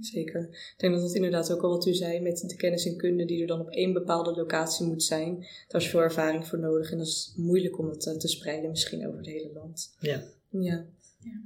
zeker. 0.00 0.48
Ik 0.50 0.74
denk 0.76 0.92
dat 0.92 1.02
dat 1.02 1.14
inderdaad 1.14 1.52
ook 1.52 1.62
al 1.62 1.70
wat 1.70 1.86
u 1.86 1.94
zei 1.94 2.20
met 2.20 2.38
de 2.46 2.56
kennis 2.56 2.86
en 2.86 2.96
kunde 2.96 3.24
die 3.24 3.40
er 3.40 3.46
dan 3.46 3.60
op 3.60 3.70
één 3.70 3.92
bepaalde 3.92 4.34
locatie 4.34 4.86
moet 4.86 5.02
zijn. 5.02 5.46
Daar 5.68 5.80
is 5.80 5.88
veel 5.88 6.00
ervaring 6.00 6.46
voor 6.46 6.58
nodig 6.58 6.90
en 6.90 6.98
dat 6.98 7.06
is 7.06 7.32
moeilijk 7.36 7.78
om 7.78 7.88
het 7.88 8.06
eh, 8.06 8.16
te 8.16 8.28
spreiden 8.28 8.70
misschien 8.70 9.06
over 9.06 9.18
het 9.18 9.26
hele 9.26 9.52
land. 9.52 9.96
Ja. 10.00 10.22
Ja. 10.50 10.86
ja. 11.20 11.40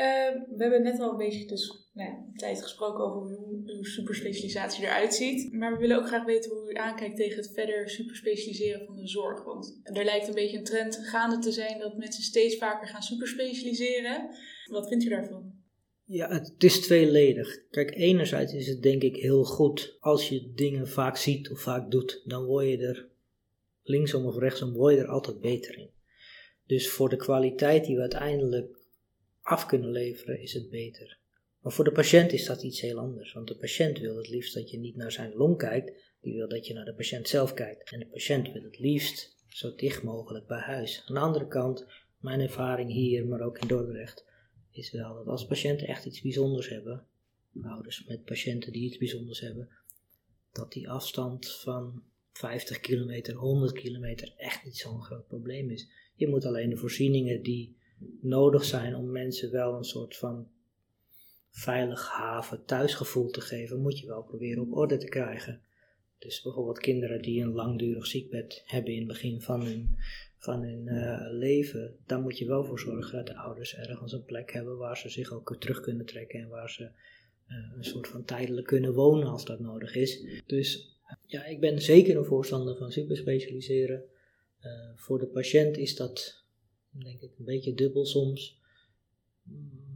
Ehm, 0.00 0.38
we 0.56 0.62
hebben 0.62 0.82
net 0.82 1.00
al 1.00 1.10
een 1.10 1.16
beetje 1.16 1.46
dus, 1.46 1.88
nou 1.92 2.10
een 2.10 2.36
tijd 2.36 2.62
gesproken 2.62 3.04
over 3.04 3.36
hoe 3.36 3.62
uw 3.64 3.82
superspecialisatie 3.82 4.84
eruit 4.84 5.14
ziet. 5.14 5.52
Maar 5.52 5.72
we 5.72 5.78
willen 5.78 5.96
ook 5.96 6.06
graag 6.06 6.24
weten 6.24 6.50
hoe 6.50 6.70
u 6.72 6.74
aankijkt 6.74 7.16
tegen 7.16 7.36
het 7.36 7.52
verder 7.54 7.88
superspecialiseren 7.88 8.86
van 8.86 8.96
de 8.96 9.08
zorg. 9.08 9.44
Want 9.44 9.80
er 9.82 10.04
lijkt 10.04 10.28
een 10.28 10.34
beetje 10.34 10.58
een 10.58 10.64
trend 10.64 10.96
gaande 10.96 11.38
te 11.38 11.52
zijn 11.52 11.78
dat 11.78 11.96
mensen 11.96 12.22
steeds 12.22 12.56
vaker 12.56 12.88
gaan 12.88 13.02
superspecialiseren. 13.02 14.30
Wat 14.70 14.88
vindt 14.88 15.04
u 15.04 15.08
daarvan? 15.08 15.52
Ja, 16.04 16.28
het 16.28 16.64
is 16.64 16.80
tweeledig. 16.80 17.68
Kijk, 17.70 17.94
enerzijds 17.96 18.52
is 18.52 18.66
het 18.66 18.82
denk 18.82 19.02
ik 19.02 19.16
heel 19.16 19.44
goed 19.44 19.96
als 20.00 20.28
je 20.28 20.52
dingen 20.54 20.88
vaak 20.88 21.16
ziet 21.16 21.50
of 21.50 21.60
vaak 21.60 21.90
doet. 21.90 22.22
Dan 22.24 22.44
word 22.44 22.66
je 22.66 22.78
er 22.78 23.08
linksom 23.82 24.26
of 24.26 24.38
rechtsom, 24.38 24.72
word 24.72 24.94
je 24.94 25.00
er 25.00 25.08
altijd 25.08 25.40
beter 25.40 25.78
in. 25.78 25.90
Dus 26.66 26.90
voor 26.90 27.08
de 27.08 27.16
kwaliteit 27.16 27.84
die 27.84 27.94
we 27.94 28.00
uiteindelijk 28.00 28.79
af 29.50 29.66
kunnen 29.66 29.90
leveren, 29.90 30.40
is 30.40 30.52
het 30.52 30.70
beter. 30.70 31.18
Maar 31.60 31.72
voor 31.72 31.84
de 31.84 31.92
patiënt 31.92 32.32
is 32.32 32.46
dat 32.46 32.62
iets 32.62 32.80
heel 32.80 32.98
anders. 32.98 33.32
Want 33.32 33.48
de 33.48 33.56
patiënt 33.56 33.98
wil 33.98 34.16
het 34.16 34.28
liefst 34.28 34.54
dat 34.54 34.70
je 34.70 34.78
niet 34.78 34.96
naar 34.96 35.12
zijn 35.12 35.34
long 35.34 35.58
kijkt, 35.58 35.92
die 36.20 36.34
wil 36.34 36.48
dat 36.48 36.66
je 36.66 36.74
naar 36.74 36.84
de 36.84 36.94
patiënt 36.94 37.28
zelf 37.28 37.54
kijkt. 37.54 37.90
En 37.90 37.98
de 37.98 38.06
patiënt 38.06 38.52
wil 38.52 38.62
het 38.62 38.78
liefst 38.78 39.36
zo 39.48 39.74
dicht 39.74 40.02
mogelijk 40.02 40.46
bij 40.46 40.58
huis. 40.58 41.04
Aan 41.06 41.14
de 41.14 41.20
andere 41.20 41.48
kant, 41.48 41.86
mijn 42.18 42.40
ervaring 42.40 42.92
hier, 42.92 43.26
maar 43.26 43.40
ook 43.40 43.58
in 43.58 43.68
Dordrecht, 43.68 44.24
is 44.70 44.90
wel 44.90 45.14
dat 45.14 45.26
als 45.26 45.46
patiënten 45.46 45.86
echt 45.86 46.04
iets 46.04 46.20
bijzonders 46.20 46.68
hebben, 46.68 47.06
ouders 47.62 48.04
met 48.04 48.24
patiënten 48.24 48.72
die 48.72 48.84
iets 48.84 48.98
bijzonders 48.98 49.40
hebben, 49.40 49.68
dat 50.52 50.72
die 50.72 50.88
afstand 50.88 51.54
van 51.54 52.02
50 52.32 52.80
kilometer, 52.80 53.34
100 53.34 53.72
kilometer 53.72 54.34
echt 54.36 54.64
niet 54.64 54.76
zo'n 54.76 55.02
groot 55.02 55.26
probleem 55.26 55.70
is. 55.70 55.88
Je 56.14 56.28
moet 56.28 56.44
alleen 56.44 56.70
de 56.70 56.76
voorzieningen 56.76 57.42
die 57.42 57.78
nodig 58.20 58.64
zijn 58.64 58.94
om 58.94 59.10
mensen 59.10 59.50
wel 59.50 59.74
een 59.74 59.84
soort 59.84 60.16
van 60.16 60.48
veilig 61.50 62.08
haven, 62.08 62.64
thuisgevoel 62.64 63.30
te 63.30 63.40
geven, 63.40 63.80
moet 63.80 63.98
je 63.98 64.06
wel 64.06 64.22
proberen 64.22 64.62
op 64.62 64.72
orde 64.72 64.96
te 64.96 65.08
krijgen. 65.08 65.60
Dus 66.18 66.42
bijvoorbeeld 66.42 66.78
kinderen 66.78 67.22
die 67.22 67.42
een 67.42 67.52
langdurig 67.52 68.06
ziekbed 68.06 68.62
hebben 68.66 68.92
in 68.92 68.98
het 68.98 69.08
begin 69.08 69.40
van 69.40 69.64
hun, 69.64 69.96
van 70.38 70.62
hun 70.62 70.86
uh, 70.86 71.26
leven, 71.30 71.96
daar 72.06 72.20
moet 72.20 72.38
je 72.38 72.46
wel 72.46 72.64
voor 72.64 72.80
zorgen 72.80 73.16
dat 73.16 73.26
de 73.26 73.36
ouders 73.36 73.76
ergens 73.76 74.12
een 74.12 74.24
plek 74.24 74.52
hebben 74.52 74.76
waar 74.76 74.96
ze 74.96 75.08
zich 75.08 75.32
ook 75.32 75.56
terug 75.58 75.80
kunnen 75.80 76.06
trekken 76.06 76.40
en 76.40 76.48
waar 76.48 76.70
ze 76.70 76.82
uh, 76.82 77.76
een 77.76 77.84
soort 77.84 78.08
van 78.08 78.24
tijdelijk 78.24 78.66
kunnen 78.66 78.94
wonen 78.94 79.28
als 79.28 79.44
dat 79.44 79.60
nodig 79.60 79.94
is. 79.94 80.42
Dus 80.46 80.98
ja, 81.26 81.44
ik 81.44 81.60
ben 81.60 81.82
zeker 81.82 82.16
een 82.16 82.24
voorstander 82.24 82.76
van 82.76 82.92
superspecialiseren. 82.92 84.04
Uh, 84.62 84.70
voor 84.96 85.18
de 85.18 85.26
patiënt 85.26 85.76
is 85.76 85.96
dat 85.96 86.39
denk 86.90 87.20
ik 87.20 87.30
een 87.38 87.44
beetje 87.44 87.74
dubbel 87.74 88.06
soms. 88.06 88.58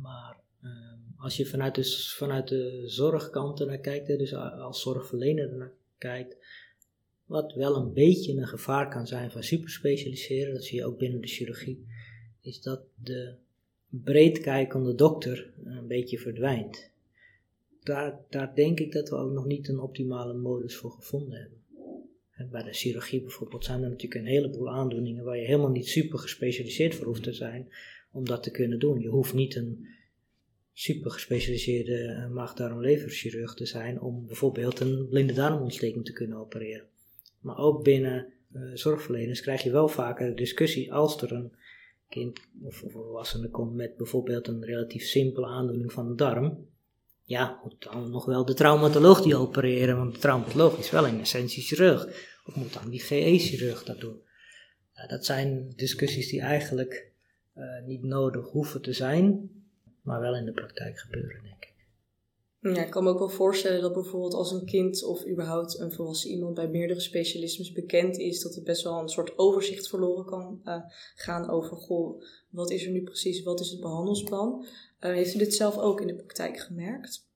Maar 0.01 0.37
ehm, 0.63 0.99
als 1.17 1.37
je 1.37 1.47
vanuit 1.47 1.75
de, 1.75 1.85
vanuit 2.17 2.49
de 2.49 2.83
zorgkant 2.87 3.67
naar 3.67 3.79
kijkt, 3.79 4.07
dus 4.07 4.35
als 4.35 4.81
zorgverlener 4.81 5.57
naar 5.57 5.73
kijkt, 5.99 6.37
wat 7.27 7.53
wel 7.53 7.77
een 7.77 7.93
beetje 7.93 8.37
een 8.37 8.47
gevaar 8.47 8.89
kan 8.89 9.07
zijn 9.07 9.31
van 9.31 9.43
superspecialiseren, 9.43 10.55
dat 10.55 10.65
zie 10.65 10.79
je 10.79 10.85
ook 10.85 10.99
binnen 10.99 11.21
de 11.21 11.29
chirurgie, 11.29 11.87
is 12.41 12.63
dat 12.63 12.81
de 13.03 13.35
breedkijkende 13.89 14.95
dokter 14.95 15.53
een 15.65 15.87
beetje 15.87 16.19
verdwijnt. 16.19 16.91
Daar, 17.83 18.21
daar 18.29 18.55
denk 18.55 18.81
ik 18.81 18.93
dat 18.93 19.09
we 19.09 19.17
ook 19.17 19.33
nog 19.33 19.45
niet 19.45 19.69
een 19.69 19.79
optimale 19.79 20.35
modus 20.35 20.77
voor 20.77 20.91
gevonden 20.91 21.41
hebben. 21.41 21.64
Bij 22.51 22.63
de 22.63 22.73
chirurgie 22.73 23.21
bijvoorbeeld 23.21 23.65
zijn 23.65 23.83
er 23.83 23.89
natuurlijk 23.89 24.21
een 24.21 24.31
heleboel 24.31 24.71
aandoeningen 24.71 25.25
waar 25.25 25.37
je 25.37 25.47
helemaal 25.47 25.71
niet 25.71 25.89
super 25.89 26.19
gespecialiseerd 26.19 26.95
voor 26.95 27.07
hoeft 27.07 27.23
te 27.23 27.33
zijn 27.33 27.69
om 28.13 28.25
dat 28.25 28.43
te 28.43 28.51
kunnen 28.51 28.79
doen. 28.79 29.01
Je 29.01 29.09
hoeft 29.09 29.35
niet 29.35 29.57
een 29.57 29.87
super 30.73 31.11
gespecialiseerde 31.11 31.97
eh, 31.97 32.31
maag-darm-leverchirurg 32.31 33.55
te 33.55 33.67
zijn 33.67 34.01
om 34.01 34.27
bijvoorbeeld 34.27 34.81
een 34.81 35.09
blinde 35.09 35.33
darmontsteking 35.33 36.05
te 36.05 36.13
kunnen 36.13 36.39
opereren. 36.39 36.87
Maar 37.41 37.59
ook 37.59 37.83
binnen 37.83 38.27
uh, 38.53 38.71
zorgverleners 38.75 39.41
krijg 39.41 39.63
je 39.63 39.71
wel 39.71 39.89
vaker 39.89 40.29
de 40.29 40.35
discussie 40.35 40.93
als 40.93 41.23
er 41.23 41.33
een 41.33 41.53
kind 42.09 42.41
of 42.63 42.83
een 42.83 42.91
volwassene 42.91 43.51
komt 43.51 43.75
met 43.75 43.97
bijvoorbeeld 43.97 44.49
een 44.49 44.65
relatief 44.65 45.05
simpele 45.05 45.47
aandoening 45.47 45.93
van 45.93 46.09
de 46.09 46.15
darm. 46.15 46.67
Ja, 47.25 47.61
moet 47.63 47.83
dan 47.83 48.11
nog 48.11 48.25
wel 48.25 48.45
de 48.45 48.55
traumatoloog 48.55 49.23
die 49.23 49.37
opereren, 49.37 49.97
want 49.97 50.15
de 50.15 50.21
traumatoloog 50.21 50.79
is 50.79 50.91
wel 50.91 51.07
in 51.07 51.21
essentie 51.21 51.63
chirurg. 51.63 52.33
Of 52.45 52.55
moet 52.55 52.73
dan 52.73 52.91
die 52.91 53.01
GE-chirurg 53.01 53.85
dat 53.85 54.01
doen? 54.01 54.23
dat 55.09 55.25
zijn 55.25 55.73
discussies 55.77 56.29
die 56.29 56.41
eigenlijk 56.41 57.13
uh, 57.57 57.65
niet 57.87 58.03
nodig 58.03 58.51
hoeven 58.51 58.83
te 58.83 58.93
zijn, 58.93 59.51
maar 60.03 60.21
wel 60.21 60.37
in 60.37 60.45
de 60.45 60.53
praktijk 60.53 60.99
gebeuren, 60.99 61.43
denk 61.43 61.65
ik. 61.65 61.73
Ja, 62.61 62.85
ik 62.85 62.91
kan 62.91 63.05
me 63.05 63.11
ook 63.11 63.19
wel 63.19 63.29
voorstellen 63.29 63.81
dat 63.81 63.93
bijvoorbeeld 63.93 64.35
als 64.35 64.53
een 64.53 64.65
kind 64.65 65.05
of 65.05 65.27
überhaupt 65.27 65.79
een 65.79 65.93
volwassen 65.93 66.31
iemand 66.31 66.55
bij 66.55 66.69
meerdere 66.69 67.01
specialismes 67.01 67.73
bekend 67.73 68.19
is, 68.19 68.41
dat 68.41 68.55
het 68.55 68.65
best 68.65 68.83
wel 68.83 69.01
een 69.01 69.09
soort 69.09 69.39
overzicht 69.39 69.89
verloren 69.89 70.25
kan 70.25 70.61
uh, 70.65 70.77
gaan 71.15 71.51
over, 71.51 71.77
goh, 71.77 72.23
wat 72.51 72.71
is 72.71 72.85
er 72.85 72.91
nu 72.91 73.03
precies, 73.03 73.43
wat 73.43 73.61
is 73.61 73.71
het 73.71 73.81
behandelsplan? 73.81 74.67
Uh, 75.01 75.13
heeft 75.13 75.35
u 75.35 75.39
dit 75.39 75.55
zelf 75.55 75.79
ook 75.79 76.01
in 76.01 76.07
de 76.07 76.15
praktijk 76.15 76.59
gemerkt? 76.59 77.29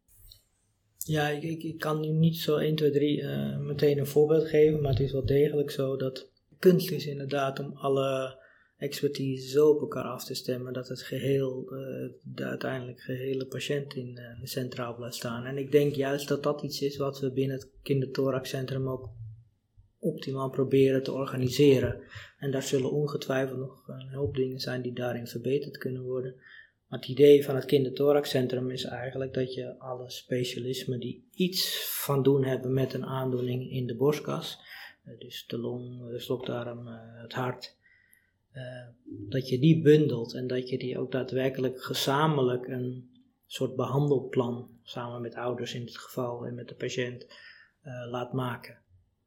Ja, 1.08 1.28
ik, 1.28 1.78
kan 1.78 2.00
nu 2.00 2.08
niet 2.08 2.36
zo 2.36 2.56
1, 2.56 2.74
2, 2.74 2.90
3 2.90 3.20
uh, 3.20 3.58
meteen 3.58 3.98
een 3.98 4.06
voorbeeld 4.06 4.48
geven, 4.48 4.80
maar 4.80 4.90
het 4.90 5.00
is 5.00 5.12
wel 5.12 5.26
degelijk 5.26 5.70
zo 5.70 5.96
dat 5.96 6.30
kunst 6.58 6.90
is 6.90 7.06
inderdaad 7.06 7.58
om 7.58 7.72
alle 7.74 8.38
expertise 8.76 9.48
zo 9.48 9.68
op 9.68 9.80
elkaar 9.80 10.04
af 10.04 10.24
te 10.24 10.34
stemmen 10.34 10.72
dat 10.72 10.88
het 10.88 11.02
geheel, 11.02 11.72
uh, 11.72 12.10
de 12.22 12.44
uiteindelijk 12.44 13.00
gehele 13.00 13.46
patiënt 13.46 13.94
in 13.94 14.18
uh, 14.18 14.46
centraal 14.46 14.94
blijft 14.94 15.16
staan. 15.16 15.44
En 15.44 15.58
ik 15.58 15.72
denk 15.72 15.94
juist 15.94 16.28
dat 16.28 16.42
dat 16.42 16.62
iets 16.62 16.82
is 16.82 16.96
wat 16.96 17.20
we 17.20 17.32
binnen 17.32 17.56
het 17.56 17.70
kinderthoraxcentrum 17.82 18.88
ook 18.88 19.10
optimaal 19.98 20.50
proberen 20.50 21.02
te 21.02 21.12
organiseren. 21.12 22.00
En 22.38 22.50
daar 22.50 22.62
zullen 22.62 22.92
ongetwijfeld 22.92 23.58
nog 23.58 23.88
een 23.88 24.12
hoop 24.12 24.34
dingen 24.34 24.60
zijn 24.60 24.82
die 24.82 24.92
daarin 24.92 25.26
verbeterd 25.26 25.78
kunnen 25.78 26.02
worden. 26.02 26.34
Het 26.88 27.08
idee 27.08 27.44
van 27.44 27.54
het 27.54 27.64
kinderthoraxcentrum 27.64 28.70
is 28.70 28.84
eigenlijk 28.84 29.34
dat 29.34 29.54
je 29.54 29.78
alle 29.78 30.10
specialismen 30.10 31.00
die 31.00 31.28
iets 31.32 31.88
van 32.04 32.22
doen 32.22 32.44
hebben 32.44 32.72
met 32.72 32.94
een 32.94 33.04
aandoening 33.04 33.70
in 33.70 33.86
de 33.86 33.96
borstkas, 33.96 34.58
uh, 35.04 35.18
dus 35.18 35.46
de 35.46 35.58
long, 35.58 36.10
de 36.10 36.18
slokdarm, 36.18 36.86
het 37.22 37.32
hart, 37.32 37.76
dat 39.04 39.48
je 39.48 39.58
die 39.58 39.82
bundelt 39.82 40.34
en 40.34 40.46
dat 40.46 40.68
je 40.68 40.78
die 40.78 40.98
ook 40.98 41.12
daadwerkelijk 41.12 41.82
gezamenlijk 41.82 42.66
een 42.66 43.10
soort 43.46 43.76
behandelplan, 43.76 44.70
samen 44.82 45.20
met 45.20 45.34
ouders 45.34 45.74
in 45.74 45.84
dit 45.84 45.98
geval 45.98 46.46
en 46.46 46.54
met 46.54 46.68
de 46.68 46.74
patiënt, 46.74 47.26
laat 48.10 48.32
maken. 48.32 48.78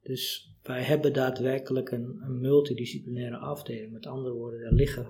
Dus 0.04 0.54
wij 0.64 0.82
hebben 0.82 1.14
daadwerkelijk 1.14 1.92
een, 1.92 2.40
multidisciplinaire 2.40 3.38
afdeling. 3.38 3.92
Met 3.92 4.06
andere 4.06 4.34
woorden, 4.34 4.60
er 4.60 4.74
liggen 4.74 5.06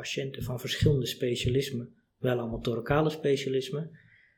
patiënten 0.00 0.42
van 0.42 0.60
verschillende 0.60 1.06
specialismen, 1.06 1.94
wel 2.18 2.38
allemaal 2.38 2.60
thoracale 2.60 3.10
specialismen. 3.10 3.90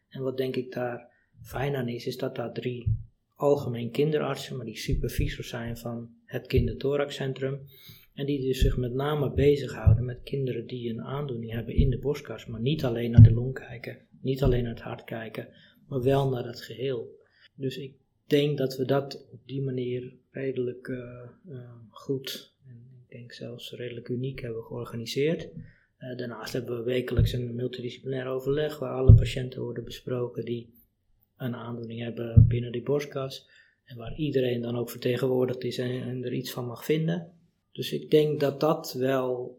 En 0.08 0.22
wat 0.22 0.36
denk 0.36 0.56
ik 0.56 0.72
daar 0.72 1.08
fijn 1.42 1.76
aan 1.76 1.88
is, 1.88 2.06
is 2.06 2.16
dat 2.16 2.36
daar 2.36 2.52
drie 2.52 2.96
algemeen 3.34 3.90
kinderartsen, 3.90 4.56
maar 4.56 4.66
die 4.66 4.76
supervisor 4.76 5.44
zijn 5.44 5.76
van 5.76 6.10
het 6.24 6.46
kinderthoraxcentrum, 6.46 7.60
en 8.14 8.26
die 8.26 8.40
dus 8.40 8.60
zich 8.60 8.76
met 8.76 8.92
name 8.92 9.32
bezighouden 9.32 10.04
met 10.04 10.22
kinderen 10.22 10.66
die 10.66 10.90
een 10.90 11.02
aandoening 11.02 11.52
hebben 11.52 11.74
in 11.74 11.90
de 11.90 11.98
borstkas, 11.98 12.46
maar 12.46 12.60
niet 12.60 12.84
alleen 12.84 13.10
naar 13.10 13.22
de 13.22 13.32
long 13.32 13.54
kijken, 13.54 13.98
niet 14.20 14.42
alleen 14.42 14.62
naar 14.62 14.74
het 14.74 14.82
hart 14.82 15.04
kijken, 15.04 15.48
maar 15.88 16.02
wel 16.02 16.30
naar 16.30 16.46
het 16.46 16.60
geheel. 16.60 17.20
Dus 17.54 17.76
ik 17.76 17.94
denk 18.26 18.58
dat 18.58 18.76
we 18.76 18.84
dat 18.84 19.28
op 19.32 19.40
die 19.46 19.62
manier 19.62 20.12
redelijk 20.30 20.88
uh, 20.88 20.98
uh, 21.48 21.70
goed 21.90 22.51
denk 23.12 23.32
zelfs 23.32 23.72
redelijk 23.72 24.08
uniek 24.08 24.40
hebben 24.40 24.62
georganiseerd. 24.62 25.48
Uh, 25.98 26.16
daarnaast 26.16 26.52
hebben 26.52 26.76
we 26.76 26.82
wekelijks 26.82 27.32
een 27.32 27.54
multidisciplinair 27.54 28.26
overleg 28.26 28.78
waar 28.78 28.94
alle 28.94 29.14
patiënten 29.14 29.62
worden 29.62 29.84
besproken 29.84 30.44
die 30.44 30.74
een 31.36 31.54
aandoening 31.54 32.00
hebben 32.00 32.46
binnen 32.48 32.72
die 32.72 32.82
borstkas. 32.82 33.48
En 33.84 33.96
waar 33.96 34.14
iedereen 34.16 34.60
dan 34.60 34.76
ook 34.76 34.90
vertegenwoordigd 34.90 35.64
is 35.64 35.78
en, 35.78 36.02
en 36.02 36.24
er 36.24 36.32
iets 36.32 36.52
van 36.52 36.66
mag 36.66 36.84
vinden. 36.84 37.32
Dus 37.72 37.92
ik 37.92 38.10
denk 38.10 38.40
dat 38.40 38.60
dat 38.60 38.92
wel 38.92 39.58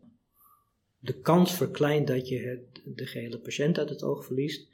de 1.00 1.20
kans 1.20 1.54
verkleint 1.56 2.08
dat 2.08 2.28
je 2.28 2.40
het, 2.40 2.82
de 2.86 3.06
gehele 3.06 3.40
patiënt 3.40 3.78
uit 3.78 3.90
het 3.90 4.04
oog 4.04 4.26
verliest. 4.26 4.68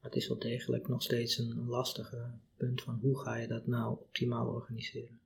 Maar 0.00 0.10
het 0.10 0.16
is 0.16 0.28
wel 0.28 0.38
degelijk 0.38 0.88
nog 0.88 1.02
steeds 1.02 1.38
een 1.38 1.66
lastige 1.66 2.30
punt 2.56 2.82
van 2.82 2.98
hoe 3.02 3.18
ga 3.18 3.36
je 3.36 3.48
dat 3.48 3.66
nou 3.66 3.92
optimaal 3.92 4.46
organiseren. 4.46 5.20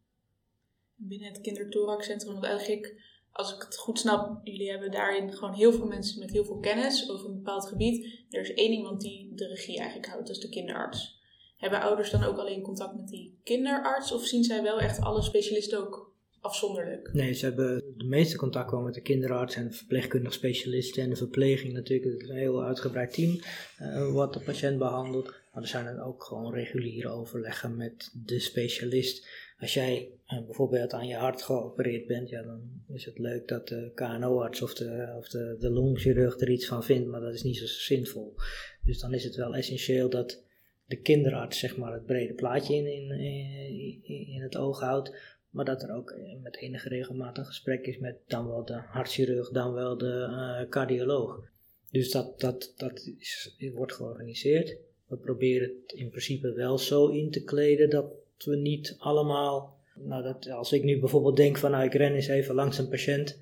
Binnen 1.09 1.29
het 1.29 1.41
kindertoraxcentrum, 1.41 2.33
want 2.33 2.45
eigenlijk, 2.45 3.03
als 3.33 3.55
ik 3.55 3.63
het 3.63 3.77
goed 3.77 3.99
snap, 3.99 4.41
jullie 4.45 4.71
hebben 4.71 4.91
daarin 4.91 5.33
gewoon 5.33 5.55
heel 5.55 5.73
veel 5.73 5.87
mensen 5.87 6.19
met 6.19 6.31
heel 6.31 6.45
veel 6.45 6.59
kennis 6.59 7.11
over 7.11 7.29
een 7.29 7.35
bepaald 7.35 7.69
gebied. 7.69 8.25
Er 8.31 8.41
is 8.41 8.55
één 8.55 8.73
iemand 8.73 9.01
die 9.01 9.35
de 9.35 9.47
regie 9.47 9.79
eigenlijk 9.79 10.09
houdt, 10.09 10.27
dat 10.27 10.37
is 10.37 10.43
de 10.43 10.49
kinderarts. 10.49 11.21
Hebben 11.57 11.81
ouders 11.81 12.11
dan 12.11 12.23
ook 12.23 12.39
alleen 12.39 12.63
contact 12.63 12.97
met 12.97 13.09
die 13.09 13.41
kinderarts 13.45 14.13
of 14.13 14.25
zien 14.27 14.45
zij 14.45 14.63
wel 14.63 14.81
echt 14.81 15.01
alle 15.01 15.23
specialisten 15.23 15.79
ook 15.79 16.13
afzonderlijk? 16.43 17.13
Nee, 17.13 17.33
ze 17.33 17.45
hebben 17.45 17.95
de 17.97 18.05
meeste 18.05 18.37
contact 18.37 18.69
gewoon 18.69 18.85
met 18.85 18.95
de 18.95 19.01
kinderarts 19.01 19.55
en 19.55 19.69
de 19.69 19.75
verpleegkundig 19.75 20.33
specialisten 20.33 21.03
en 21.03 21.11
de 21.11 21.17
verpleging 21.17 21.73
natuurlijk. 21.73 22.13
Het 22.13 22.23
is 22.23 22.29
een 22.29 22.37
heel 22.37 22.65
uitgebreid 22.65 23.13
team 23.13 23.41
uh, 23.81 24.13
wat 24.13 24.33
de 24.33 24.41
patiënt 24.41 24.79
behandelt. 24.79 25.27
Maar 25.53 25.63
er 25.63 25.69
zijn 25.69 25.85
dan 25.85 26.01
ook 26.01 26.25
gewoon 26.25 26.55
reguliere 26.55 27.09
overleggen 27.09 27.77
met 27.77 28.11
de 28.27 28.39
specialist. 28.39 29.29
Als 29.63 29.75
jij 29.75 30.11
uh, 30.29 30.45
bijvoorbeeld 30.45 30.93
aan 30.93 31.07
je 31.07 31.15
hart 31.15 31.43
geopereerd 31.43 32.07
bent, 32.07 32.29
ja, 32.29 32.43
dan 32.43 32.85
is 32.89 33.05
het 33.05 33.19
leuk 33.19 33.49
dat 33.49 33.69
de 33.69 33.91
KNO-arts 33.95 34.63
of, 34.63 34.75
de, 34.75 35.15
of 35.19 35.29
de, 35.29 35.57
de 35.59 35.71
longchirurg 35.71 36.41
er 36.41 36.51
iets 36.51 36.67
van 36.67 36.85
vindt, 36.85 37.09
maar 37.09 37.21
dat 37.21 37.35
is 37.35 37.43
niet 37.43 37.57
zo 37.57 37.67
zinvol. 37.67 38.35
Dus 38.85 38.99
dan 39.01 39.15
is 39.15 39.25
het 39.25 39.37
wel 39.37 39.55
essentieel 39.55 40.09
dat 40.11 40.43
de 40.87 40.97
kinderarts 40.97 41.59
zeg 41.59 41.77
maar, 41.77 41.93
het 41.93 42.07
brede 42.07 42.35
plaatje 42.35 42.75
in, 42.75 42.87
in, 42.87 43.11
in, 44.03 44.27
in 44.27 44.43
het 44.43 44.57
oog 44.57 44.81
houdt. 44.81 45.15
Maar 45.51 45.65
dat 45.65 45.83
er 45.83 45.95
ook 45.95 46.11
eh, 46.11 46.41
met 46.43 46.57
enige 46.57 46.89
regelmaat 46.89 47.39
een 47.39 47.47
gesprek 47.47 47.87
is 47.87 47.99
met 47.99 48.17
dan 48.27 48.47
wel 48.47 48.65
de 48.65 48.81
hartchirurg, 48.87 49.51
dan 49.51 49.73
wel 49.73 49.99
de 49.99 50.29
uh, 50.31 50.69
cardioloog. 50.69 51.51
Dus 51.91 52.11
dat, 52.11 52.41
dat, 52.41 52.73
dat 52.77 53.11
wordt 53.75 53.93
georganiseerd. 53.93 54.77
We 55.07 55.17
proberen 55.17 55.69
het 55.83 55.93
in 55.93 56.09
principe 56.09 56.53
wel 56.53 56.79
zo 56.79 57.09
in 57.09 57.31
te 57.31 57.45
kleden 57.45 57.91
dat 57.91 58.21
we 58.45 58.57
niet 58.57 58.97
allemaal. 58.99 59.81
Nou, 59.95 60.23
dat, 60.23 60.51
als 60.51 60.73
ik 60.73 60.83
nu 60.83 61.01
bijvoorbeeld 61.01 61.37
denk 61.37 61.57
van 61.57 61.71
nou, 61.71 61.85
ik 61.85 61.95
ren 61.95 62.15
eens 62.15 62.27
even 62.27 62.55
langs 62.55 62.79
een 62.79 62.89
patiënt, 62.89 63.41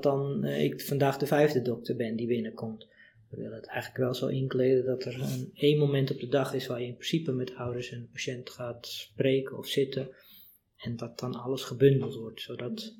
dan 0.00 0.44
uh, 0.44 0.64
ik 0.64 0.80
vandaag 0.80 1.18
de 1.18 1.26
vijfde 1.26 1.62
dokter 1.62 1.96
ben 1.96 2.16
die 2.16 2.26
binnenkomt. 2.26 2.86
We 3.30 3.36
willen 3.36 3.56
het 3.56 3.66
eigenlijk 3.66 4.04
wel 4.04 4.14
zo 4.14 4.26
inkleden 4.26 4.84
dat 4.84 5.04
er 5.04 5.20
een 5.20 5.50
één 5.54 5.78
moment 5.78 6.10
op 6.10 6.20
de 6.20 6.28
dag 6.28 6.54
is 6.54 6.66
waar 6.66 6.80
je 6.80 6.86
in 6.86 6.94
principe 6.94 7.32
met 7.32 7.54
ouders 7.54 7.90
en 7.90 8.08
patiënt 8.12 8.50
gaat 8.50 8.86
spreken 8.86 9.58
of 9.58 9.66
zitten. 9.66 10.10
En 10.76 10.96
dat 10.96 11.18
dan 11.18 11.34
alles 11.34 11.62
gebundeld 11.62 12.14
wordt, 12.14 12.40
zodat, 12.40 12.94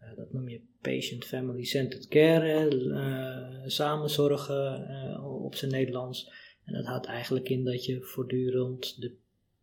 uh, 0.00 0.16
dat 0.16 0.32
noem 0.32 0.48
je 0.48 0.62
patient-family 0.80 1.64
centered 1.64 2.08
care, 2.08 2.74
uh, 2.74 3.68
samenzorgen 3.68 5.20
op 5.22 5.54
zijn 5.54 5.70
Nederlands. 5.70 6.30
En 6.64 6.74
dat 6.74 6.86
houdt 6.86 7.06
eigenlijk 7.06 7.48
in 7.48 7.64
dat 7.64 7.84
je 7.84 8.00
voortdurend 8.02 9.00
de 9.00 9.16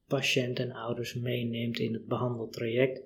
patiënt 0.08 0.60
en 0.60 0.72
ouders 0.72 1.14
meeneemt 1.14 1.80
in 1.80 1.94
het 1.94 2.06
behandeltraject. 2.06 3.02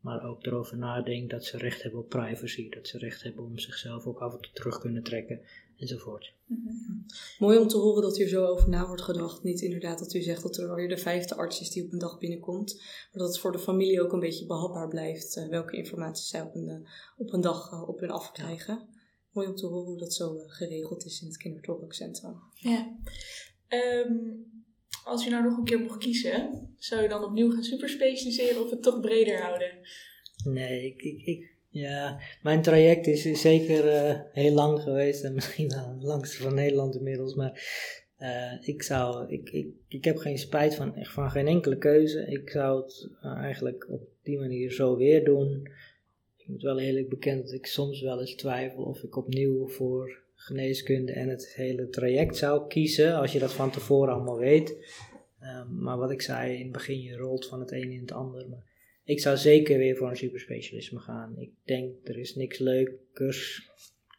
Maar 0.00 0.24
ook 0.24 0.46
erover 0.46 0.78
nadenkt 0.78 1.30
dat 1.30 1.44
ze 1.44 1.56
recht 1.56 1.82
hebben 1.82 2.00
op 2.00 2.08
privacy, 2.08 2.68
dat 2.68 2.86
ze 2.86 2.98
recht 2.98 3.22
hebben 3.22 3.44
om 3.44 3.58
zichzelf 3.58 4.06
ook 4.06 4.18
af 4.18 4.34
en 4.34 4.40
toe 4.40 4.52
terug 4.52 4.78
kunnen 4.78 5.02
trekken 5.02 5.40
enzovoort. 5.76 6.34
Mm 6.46 7.06
Mooi 7.38 7.58
om 7.58 7.68
te 7.68 7.76
horen 7.76 8.02
dat 8.02 8.16
hier 8.16 8.28
zo 8.28 8.44
over 8.44 8.68
na 8.68 8.86
wordt 8.86 9.02
gedacht. 9.02 9.42
Niet 9.42 9.60
inderdaad 9.60 9.98
dat 9.98 10.14
u 10.14 10.20
zegt 10.20 10.42
dat 10.42 10.56
er 10.56 10.74
weer 10.74 10.88
de 10.88 10.98
vijfde 10.98 11.34
arts 11.34 11.60
is 11.60 11.70
die 11.70 11.84
op 11.84 11.92
een 11.92 11.98
dag 11.98 12.18
binnenkomt, 12.18 12.74
maar 12.76 13.22
dat 13.22 13.28
het 13.28 13.38
voor 13.38 13.52
de 13.52 13.58
familie 13.58 14.02
ook 14.02 14.12
een 14.12 14.20
beetje 14.20 14.46
behapbaar 14.46 14.88
blijft 14.88 15.36
uh, 15.36 15.48
welke 15.48 15.76
informatie 15.76 16.26
zij 16.26 16.42
op 16.42 16.54
een, 16.54 16.68
uh, 16.68 16.88
op 17.16 17.32
een 17.32 17.40
dag 17.40 17.72
uh, 17.72 17.88
op 17.88 18.00
hun 18.00 18.10
afkrijgen. 18.10 18.88
Mooi 19.32 19.48
om 19.48 19.54
te 19.54 19.66
horen 19.66 19.86
hoe 19.86 19.98
dat 19.98 20.14
zo 20.14 20.38
geregeld 20.46 21.04
is 21.04 21.20
in 21.20 21.28
het 21.28 21.36
kindertorencentra. 21.36 22.34
Ja. 22.54 22.96
Um, 23.68 24.46
als 25.04 25.24
je 25.24 25.30
nou 25.30 25.42
nog 25.44 25.56
een 25.56 25.64
keer 25.64 25.80
mocht 25.80 25.98
kiezen, 25.98 26.68
zou 26.78 27.02
je 27.02 27.08
dan 27.08 27.24
opnieuw 27.24 27.50
gaan 27.50 27.62
superspecialiseren 27.62 28.64
of 28.64 28.70
het 28.70 28.82
toch 28.82 29.00
breder 29.00 29.42
houden? 29.42 29.70
Nee, 30.44 30.86
ik, 30.86 31.02
ik, 31.26 31.56
ja, 31.68 32.20
mijn 32.42 32.62
traject 32.62 33.06
is 33.06 33.40
zeker 33.40 33.84
uh, 33.84 34.20
heel 34.32 34.52
lang 34.52 34.82
geweest 34.82 35.24
en 35.24 35.34
misschien 35.40 35.68
wel 35.68 35.88
het 35.94 36.02
langste 36.02 36.42
van 36.42 36.54
Nederland 36.54 36.94
inmiddels. 36.94 37.34
Maar 37.34 37.62
uh, 38.20 38.68
ik 38.68 38.82
zou, 38.82 39.32
ik, 39.32 39.50
ik, 39.50 39.68
ik 39.88 40.04
heb 40.04 40.16
geen 40.16 40.38
spijt 40.38 40.74
van, 40.74 40.94
echt 40.94 41.12
van 41.12 41.30
geen 41.30 41.46
enkele 41.46 41.78
keuze. 41.78 42.26
Ik 42.26 42.50
zou 42.50 42.82
het 42.82 43.08
uh, 43.22 43.32
eigenlijk 43.32 43.86
op 43.90 44.02
die 44.22 44.38
manier 44.38 44.72
zo 44.72 44.96
weer 44.96 45.24
doen. 45.24 45.68
Ik 46.36 46.48
moet 46.48 46.62
wel 46.62 46.78
eerlijk 46.78 47.08
bekennen 47.08 47.44
dat 47.44 47.54
ik 47.54 47.66
soms 47.66 48.00
wel 48.00 48.20
eens 48.20 48.34
twijfel 48.34 48.82
of 48.82 49.02
ik 49.02 49.16
opnieuw 49.16 49.68
voor 49.68 50.26
geneeskunde 50.48 51.12
en 51.12 51.28
het 51.28 51.54
hele 51.54 51.88
traject 51.88 52.36
zou 52.36 52.68
kiezen. 52.68 53.14
Als 53.14 53.32
je 53.32 53.38
dat 53.38 53.52
van 53.52 53.70
tevoren 53.70 54.14
allemaal 54.14 54.38
weet. 54.38 54.76
maar 55.70 55.98
wat 55.98 56.10
ik 56.10 56.22
zei, 56.22 56.54
in 56.54 56.62
het 56.62 56.72
begin 56.72 57.00
je 57.00 57.16
rolt 57.16 57.46
van 57.46 57.60
het 57.60 57.72
een 57.72 57.92
in 57.92 58.00
het 58.00 58.12
ander. 58.12 58.48
Maar 58.48 58.64
ik 59.04 59.20
zou 59.20 59.36
zeker 59.36 59.78
weer 59.78 59.96
voor 59.96 60.08
een 60.08 60.16
superspecialisme 60.16 60.98
gaan. 60.98 61.38
Ik 61.38 61.50
denk, 61.64 61.94
er 62.04 62.18
is 62.18 62.34
niks 62.34 62.58
leukers. 62.58 63.70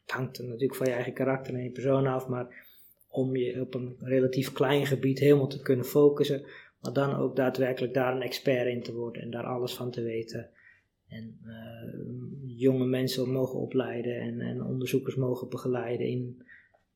Het 0.02 0.12
hangt 0.12 0.38
er 0.38 0.44
natuurlijk 0.44 0.76
van 0.76 0.88
je 0.88 0.94
eigen 0.94 1.14
karakter 1.14 1.54
en 1.54 1.64
je 1.64 1.72
persoon 1.72 2.08
af, 2.08 2.28
maar 2.28 2.68
om 3.10 3.36
je 3.36 3.62
op 3.62 3.74
een 3.74 3.96
relatief 4.00 4.52
klein 4.52 4.86
gebied 4.86 5.20
helemaal 5.20 5.48
te 5.48 5.62
kunnen 5.62 5.86
focussen, 5.86 6.46
maar 6.82 6.94
dan 6.94 7.16
ook 7.16 7.36
daadwerkelijk 7.36 7.94
daar 7.94 8.16
een 8.16 8.22
expert 8.22 8.68
in 8.68 8.84
te 8.84 8.94
worden 8.94 9.22
en 9.22 9.32
daar 9.32 9.46
alles 9.46 9.74
van 9.74 9.92
te 9.92 10.02
weten. 10.02 10.50
En 11.08 11.40
uh, 11.46 12.29
jonge 12.60 12.86
mensen 12.86 13.32
mogen 13.32 13.60
opleiden 13.60 14.20
en, 14.20 14.40
en 14.40 14.64
onderzoekers 14.64 15.16
mogen 15.16 15.50
begeleiden 15.50 16.08
in 16.08 16.44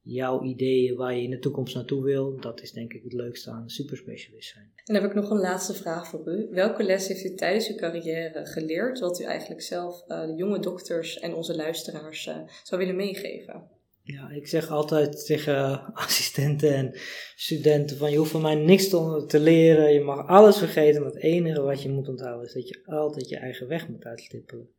jouw 0.04 0.44
ideeën 0.44 0.96
waar 0.96 1.16
je 1.16 1.22
in 1.22 1.30
de 1.30 1.40
toekomst 1.40 1.76
naartoe 1.76 2.04
wil, 2.04 2.40
dat 2.40 2.62
is 2.62 2.72
denk 2.72 2.94
ik 2.94 3.04
het 3.04 3.14
leukste 3.14 3.52
aan 3.52 3.70
superspecialist 3.70 4.50
zijn. 4.54 4.72
En 4.76 4.94
dan 4.94 4.96
heb 4.96 5.12
ik 5.12 5.14
nog 5.14 5.30
een 5.30 5.40
laatste 5.40 5.74
vraag 5.74 6.08
voor 6.08 6.28
u. 6.28 6.48
Welke 6.52 6.84
les 6.84 7.08
heeft 7.08 7.26
u 7.26 7.36
tijdens 7.36 7.70
uw 7.70 7.76
carrière 7.76 8.46
geleerd, 8.46 9.00
wat 9.00 9.20
u 9.20 9.24
eigenlijk 9.24 9.62
zelf 9.62 10.04
uh, 10.08 10.26
de 10.26 10.34
jonge 10.34 10.60
dokters 10.60 11.20
en 11.20 11.34
onze 11.34 11.56
luisteraars 11.56 12.28
uh, 12.28 12.38
zou 12.64 12.82
willen 12.82 12.96
meegeven? 12.96 13.68
Ja, 14.02 14.30
ik 14.30 14.48
zeg 14.48 14.70
altijd 14.70 15.26
tegen 15.26 15.86
assistenten 15.94 16.76
en 16.76 16.92
studenten 17.36 17.98
van 17.98 18.12
je 18.12 18.18
hoeft 18.18 18.32
van 18.32 18.42
mij 18.42 18.56
niks 18.56 18.90
te, 18.90 19.24
te 19.28 19.40
leren, 19.40 19.94
je 19.94 20.02
mag 20.02 20.28
alles 20.28 20.58
vergeten, 20.58 21.02
maar 21.02 21.12
het 21.12 21.22
enige 21.22 21.62
wat 21.62 21.82
je 21.82 21.90
moet 21.90 22.10
onthouden 22.10 22.46
is 22.48 22.54
dat 22.54 22.68
je 22.68 22.82
altijd 22.86 23.30
je 23.30 23.38
eigen 23.38 23.68
weg 23.68 23.90
moet 23.90 24.06
uitstippelen. 24.06 24.70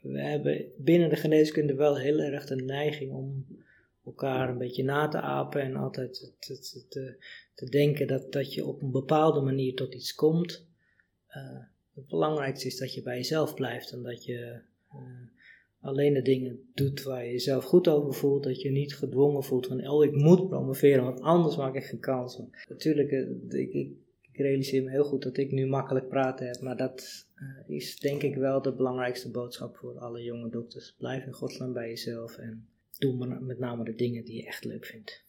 We 0.00 0.20
hebben 0.20 0.72
binnen 0.76 1.08
de 1.08 1.16
geneeskunde 1.16 1.74
wel 1.74 1.98
heel 1.98 2.18
erg 2.18 2.46
de 2.46 2.56
neiging 2.56 3.12
om 3.12 3.46
elkaar 4.04 4.48
een 4.48 4.58
beetje 4.58 4.84
na 4.84 5.08
te 5.08 5.20
apen 5.20 5.60
en 5.60 5.76
altijd 5.76 6.32
te, 6.38 7.16
te, 7.54 7.68
denken 7.70 8.06
dat, 8.06 8.32
dat 8.32 8.54
je 8.54 8.66
op 8.66 8.82
een 8.82 8.90
bepaalde 8.90 9.40
manier 9.40 9.74
tot 9.74 9.94
iets 9.94 10.14
komt. 10.14 10.66
Uh, 11.28 11.58
het 11.94 12.06
belangrijkste 12.06 12.66
is 12.66 12.78
dat 12.78 12.94
je 12.94 13.02
bij 13.02 13.16
jezelf 13.16 13.54
blijft 13.54 13.92
en 13.92 14.02
dat 14.02 14.24
je 14.24 14.60
uh, 14.92 15.00
alleen 15.80 16.14
de 16.14 16.22
dingen 16.22 16.70
doet 16.74 17.02
waar 17.02 17.24
je 17.24 17.30
jezelf 17.30 17.64
goed 17.64 17.88
over 17.88 18.14
voelt. 18.14 18.44
Dat 18.44 18.60
je 18.60 18.70
niet 18.70 18.96
gedwongen 18.96 19.44
voelt 19.44 19.66
van, 19.66 19.88
oh 19.88 20.04
ik 20.04 20.12
moet 20.12 20.48
promoveren, 20.48 21.04
want 21.04 21.20
anders 21.20 21.56
maak 21.56 21.74
ik 21.74 21.84
geen 21.84 22.00
kans. 22.00 22.42
Natuurlijk, 22.68 23.10
uh, 23.10 23.60
ik, 23.60 23.72
ik, 23.72 23.90
ik, 24.36 24.44
realiseer 24.44 24.82
me 24.82 24.90
heel 24.90 25.04
goed 25.04 25.22
dat 25.22 25.36
ik 25.36 25.52
nu 25.52 25.66
makkelijk 25.66 26.08
praten 26.08 26.46
heb, 26.46 26.60
maar 26.60 26.76
dat 26.76 27.26
is 27.66 27.98
denk 27.98 28.22
ik 28.22 28.34
wel 28.34 28.62
de 28.62 28.72
belangrijkste 28.72 29.30
boodschap 29.30 29.76
voor 29.76 29.98
alle 29.98 30.22
jonge 30.22 30.50
dokters. 30.50 30.94
Blijf 30.98 31.26
in 31.26 31.32
godsnaam 31.32 31.72
bij 31.72 31.88
jezelf 31.88 32.38
en 32.38 32.68
doe 32.98 33.40
met 33.40 33.58
name 33.58 33.84
de 33.84 33.94
dingen 33.94 34.24
die 34.24 34.36
je 34.36 34.46
echt 34.46 34.64
leuk 34.64 34.84
vindt. 34.84 35.24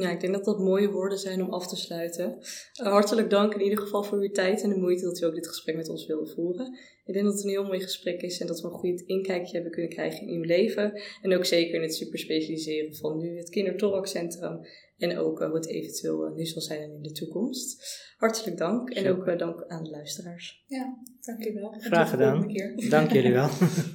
Ja, 0.00 0.10
ik 0.10 0.20
denk 0.20 0.32
dat 0.32 0.44
dat 0.44 0.58
mooie 0.58 0.90
woorden 0.90 1.18
zijn 1.18 1.42
om 1.42 1.50
af 1.50 1.66
te 1.66 1.76
sluiten. 1.76 2.38
Uh, 2.82 2.86
hartelijk 2.86 3.30
dank 3.30 3.54
in 3.54 3.62
ieder 3.62 3.78
geval 3.78 4.02
voor 4.02 4.18
uw 4.18 4.30
tijd 4.30 4.62
en 4.62 4.68
de 4.68 4.76
moeite 4.76 5.04
dat 5.04 5.20
u 5.20 5.24
ook 5.24 5.34
dit 5.34 5.48
gesprek 5.48 5.76
met 5.76 5.88
ons 5.88 6.06
wilde 6.06 6.32
voeren. 6.34 6.78
Ik 7.04 7.14
denk 7.14 7.24
dat 7.24 7.34
het 7.34 7.44
een 7.44 7.50
heel 7.50 7.64
mooi 7.64 7.80
gesprek 7.80 8.22
is 8.22 8.40
en 8.40 8.46
dat 8.46 8.60
we 8.60 8.66
een 8.66 8.74
goed 8.74 9.00
inkijkje 9.00 9.52
hebben 9.52 9.72
kunnen 9.72 9.90
krijgen 9.90 10.26
in 10.26 10.34
uw 10.34 10.42
leven. 10.42 11.00
En 11.22 11.34
ook 11.34 11.44
zeker 11.44 11.74
in 11.74 11.82
het 11.82 11.94
superspecialiseren 11.94 12.94
van 12.94 13.18
nu 13.18 13.36
het 13.36 13.50
Kindertorokcentrum 13.50 14.60
en 14.98 15.18
ook 15.18 15.40
uh, 15.40 15.46
hoe 15.46 15.56
het 15.56 15.68
eventueel 15.68 16.26
uh, 16.26 16.34
nu 16.34 16.44
zal 16.44 16.62
zijn 16.62 16.92
in 16.92 17.02
de 17.02 17.12
toekomst. 17.12 17.84
Hartelijk 18.16 18.56
dank 18.56 18.90
en 18.90 19.08
ook 19.08 19.38
dank 19.38 19.64
aan 19.66 19.84
de 19.84 19.90
luisteraars. 19.90 20.64
Ja, 20.66 20.98
dank 21.20 21.44
u 21.44 21.52
wel. 21.54 21.74
Graag 21.78 22.10
gedaan. 22.10 22.54
Dank 22.88 23.12
jullie 23.12 23.32
wel. 23.32 23.48